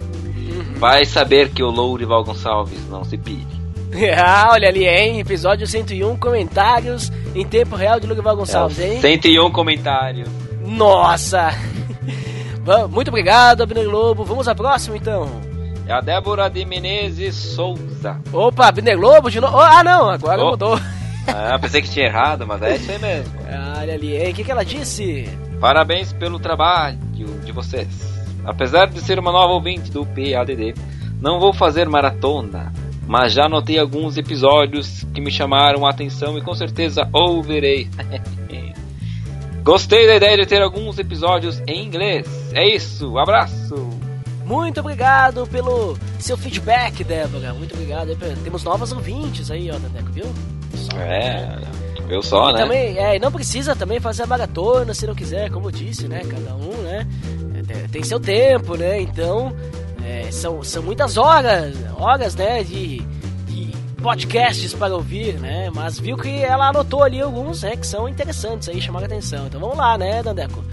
[0.53, 0.75] Uhum.
[0.79, 3.47] vai saber que o Lourival Gonçalves não se pire.
[4.19, 5.21] ah, olha ali, hein?
[5.21, 9.01] Episódio 101, comentários em tempo real de Lugival Gonçalves, É, hein?
[9.01, 10.29] 101 comentários.
[10.65, 11.51] Nossa!
[12.91, 14.25] Muito obrigado, Abner Lobo.
[14.25, 15.52] Vamos à próxima, então.
[15.87, 18.21] É a Débora de Menezes Souza.
[18.33, 19.57] Opa, Abner Lobo de novo.
[19.57, 20.51] Oh, ah, não, agora Oh.
[20.51, 20.79] mudou.
[21.25, 23.33] Ah, pensei que tinha errado, mas é isso aí mesmo.
[23.79, 24.29] Olha ali?
[24.31, 25.29] O que, que ela disse?
[25.61, 26.99] Parabéns pelo trabalho
[27.45, 27.87] de vocês.
[28.45, 30.75] Apesar de ser uma nova ouvinte do PADD,
[31.21, 32.73] não vou fazer maratona,
[33.07, 37.89] mas já notei alguns episódios que me chamaram a atenção e com certeza ouvirei.
[39.63, 42.27] Gostei da ideia de ter alguns episódios em inglês.
[42.53, 43.89] É isso, abraço!
[44.45, 47.55] Muito obrigado pelo seu feedback, Débora.
[47.55, 48.17] Muito obrigado.
[48.43, 50.25] Temos novos ouvintes aí, ó, Dandeco, viu?
[50.75, 51.59] Só, É,
[52.09, 52.59] eu só, E né?
[52.59, 56.09] também, é, e não precisa também fazer a maratona se não quiser, como eu disse,
[56.09, 56.23] né?
[56.29, 57.07] Cada um, né?
[57.59, 59.01] é, tem- Tem seu tempo, né?
[59.01, 59.55] Então,
[60.05, 62.65] é, são, são muitas horas, horas, né?
[62.65, 62.99] De,
[63.47, 63.71] de
[64.03, 65.71] podcasts para ouvir, né?
[65.73, 67.77] Mas viu que ela anotou ali alguns, né?
[67.77, 69.47] Que são interessantes aí, chamaram a atenção.
[69.47, 70.65] Então vamos lá, né, Dandeco?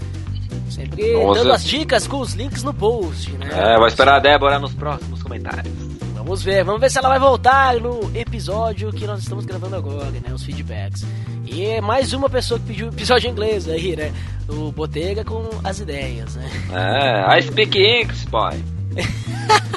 [0.70, 3.48] Sempre Vamos dando as dicas com os links no post, né?
[3.52, 5.74] É, vou esperar a Débora nos próximos comentários.
[6.14, 10.10] Vamos ver, vamos ver se ela vai voltar no episódio que nós estamos gravando agora,
[10.10, 10.32] né?
[10.32, 11.04] Os feedbacks.
[11.44, 14.12] E é mais uma pessoa que pediu episódio em inglês aí, né?
[14.48, 16.48] O Botega com as ideias, né?
[16.72, 18.52] É, I speak English, boy.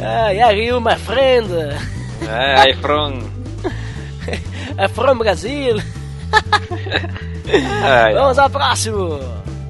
[0.00, 1.48] Ah, yeah, you, my friend.
[2.28, 3.22] É, I from...
[4.76, 5.76] É from Brasil.
[7.46, 9.20] É, Vamos ao próximo.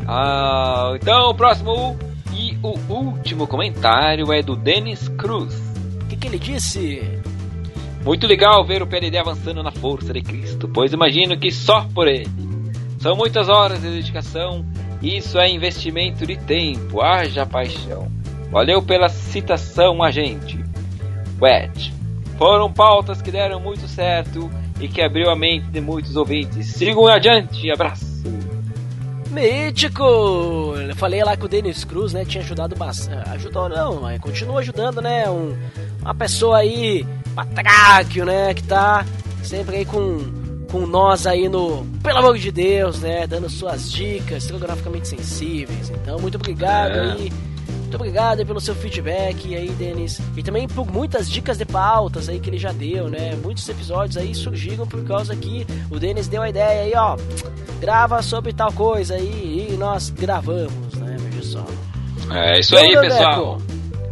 [0.06, 1.96] Ah, então o próximo
[2.32, 5.54] e o último comentário é do Denis Cruz.
[6.02, 7.00] O que, que ele disse?
[8.04, 12.06] Muito legal ver o PLD avançando na força de Cristo, pois imagino que só por
[12.06, 12.28] ele.
[12.98, 14.64] São muitas horas de dedicação,
[15.02, 18.10] isso é investimento de tempo, haja paixão.
[18.50, 20.62] Valeu pela citação, agente.
[21.40, 21.92] Wet.
[22.38, 24.50] Foram pautas que deram muito certo
[24.80, 26.66] e que abriu a mente de muitos ouvintes.
[26.66, 28.13] Sigam adiante, abraço.
[29.34, 30.74] Mítico!
[30.88, 33.28] Eu falei lá que o Denis Cruz, né, tinha ajudado bastante.
[33.30, 35.28] Ajudou não, mas continua ajudando, né?
[35.28, 35.56] Um,
[36.00, 39.04] uma pessoa aí, patráquio, né, que tá
[39.42, 40.20] sempre aí com,
[40.70, 41.84] com nós aí no.
[42.02, 43.26] Pelo amor de Deus, né?
[43.26, 45.90] Dando suas dicas, geograficamente sensíveis.
[45.90, 47.12] Então, muito obrigado É.
[47.12, 47.32] aí.
[47.94, 50.20] Muito obrigado pelo seu feedback aí, Denis.
[50.36, 53.36] E também por muitas dicas de pautas aí que ele já deu, né?
[53.40, 57.16] Muitos episódios aí surgiram por causa que o Denis deu a ideia aí, ó.
[57.80, 61.16] Grava sobre tal coisa aí e nós gravamos, né?
[61.20, 61.64] Veja só.
[62.34, 63.58] É isso Então, aí, pessoal.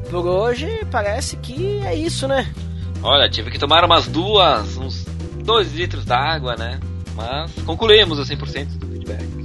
[0.09, 2.55] Por hoje parece que é isso, né?
[3.03, 5.05] Olha, tive que tomar umas duas, uns
[5.43, 6.79] dois litros d'água, né?
[7.17, 9.42] Mas concluímos o 100% do feedback.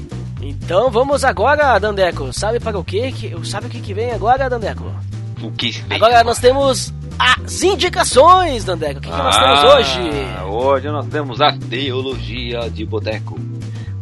[0.64, 2.32] Então vamos agora, Dandeco.
[2.34, 3.12] Sabe para o quê?
[3.12, 3.34] que?
[3.46, 4.84] Sabe o que, que vem agora, Dandeco?
[5.42, 9.00] O que vem Agora nós temos as indicações, Dandeco.
[9.00, 10.00] O que, que nós temos Ah, hoje?
[10.50, 13.40] Hoje nós temos a Teologia de Boteco.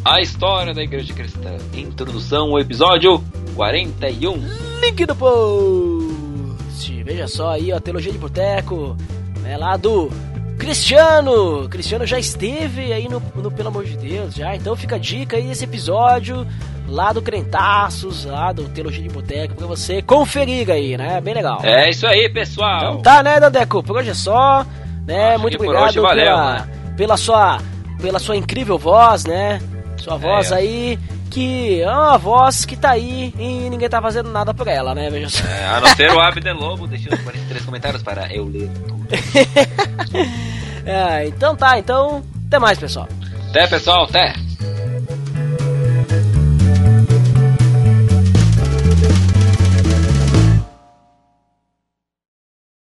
[0.03, 1.55] A história da Igreja Cristã.
[1.73, 3.23] Introdução ao episódio
[3.55, 4.35] 41.
[4.81, 7.03] Link do post.
[7.03, 8.95] Veja só aí, ó, Teologia de Boteco,
[9.41, 10.09] né, lá do
[10.57, 11.67] Cristiano.
[11.69, 14.55] Cristiano já esteve aí no, no Pelo Amor de Deus, já.
[14.55, 16.45] Então fica a dica aí esse episódio
[16.87, 21.19] lá do Crentaços, lá do Teologia de Boteco, pra você conferir aí, né?
[21.21, 21.59] Bem legal.
[21.63, 22.77] É isso aí, pessoal.
[22.77, 23.81] Então tá, né, Dandeco?
[23.83, 24.65] Por hoje é só,
[25.05, 25.31] né?
[25.31, 26.67] Acho Muito obrigado valeu, pela, né?
[26.95, 27.59] pela sua
[28.01, 29.59] pela sua incrível voz, né?
[29.97, 30.55] Sua voz É.
[30.55, 30.99] aí
[31.35, 35.09] que é uma voz que tá aí e ninguém tá fazendo nada por ela, né?
[35.09, 35.45] Veja só.
[35.45, 39.05] É, a não ser o Abner Lobo deixando 43 comentários para eu ler tudo.
[40.87, 43.09] É, então tá, então até mais, pessoal.
[43.49, 44.03] Até, pessoal.
[44.03, 44.35] Até.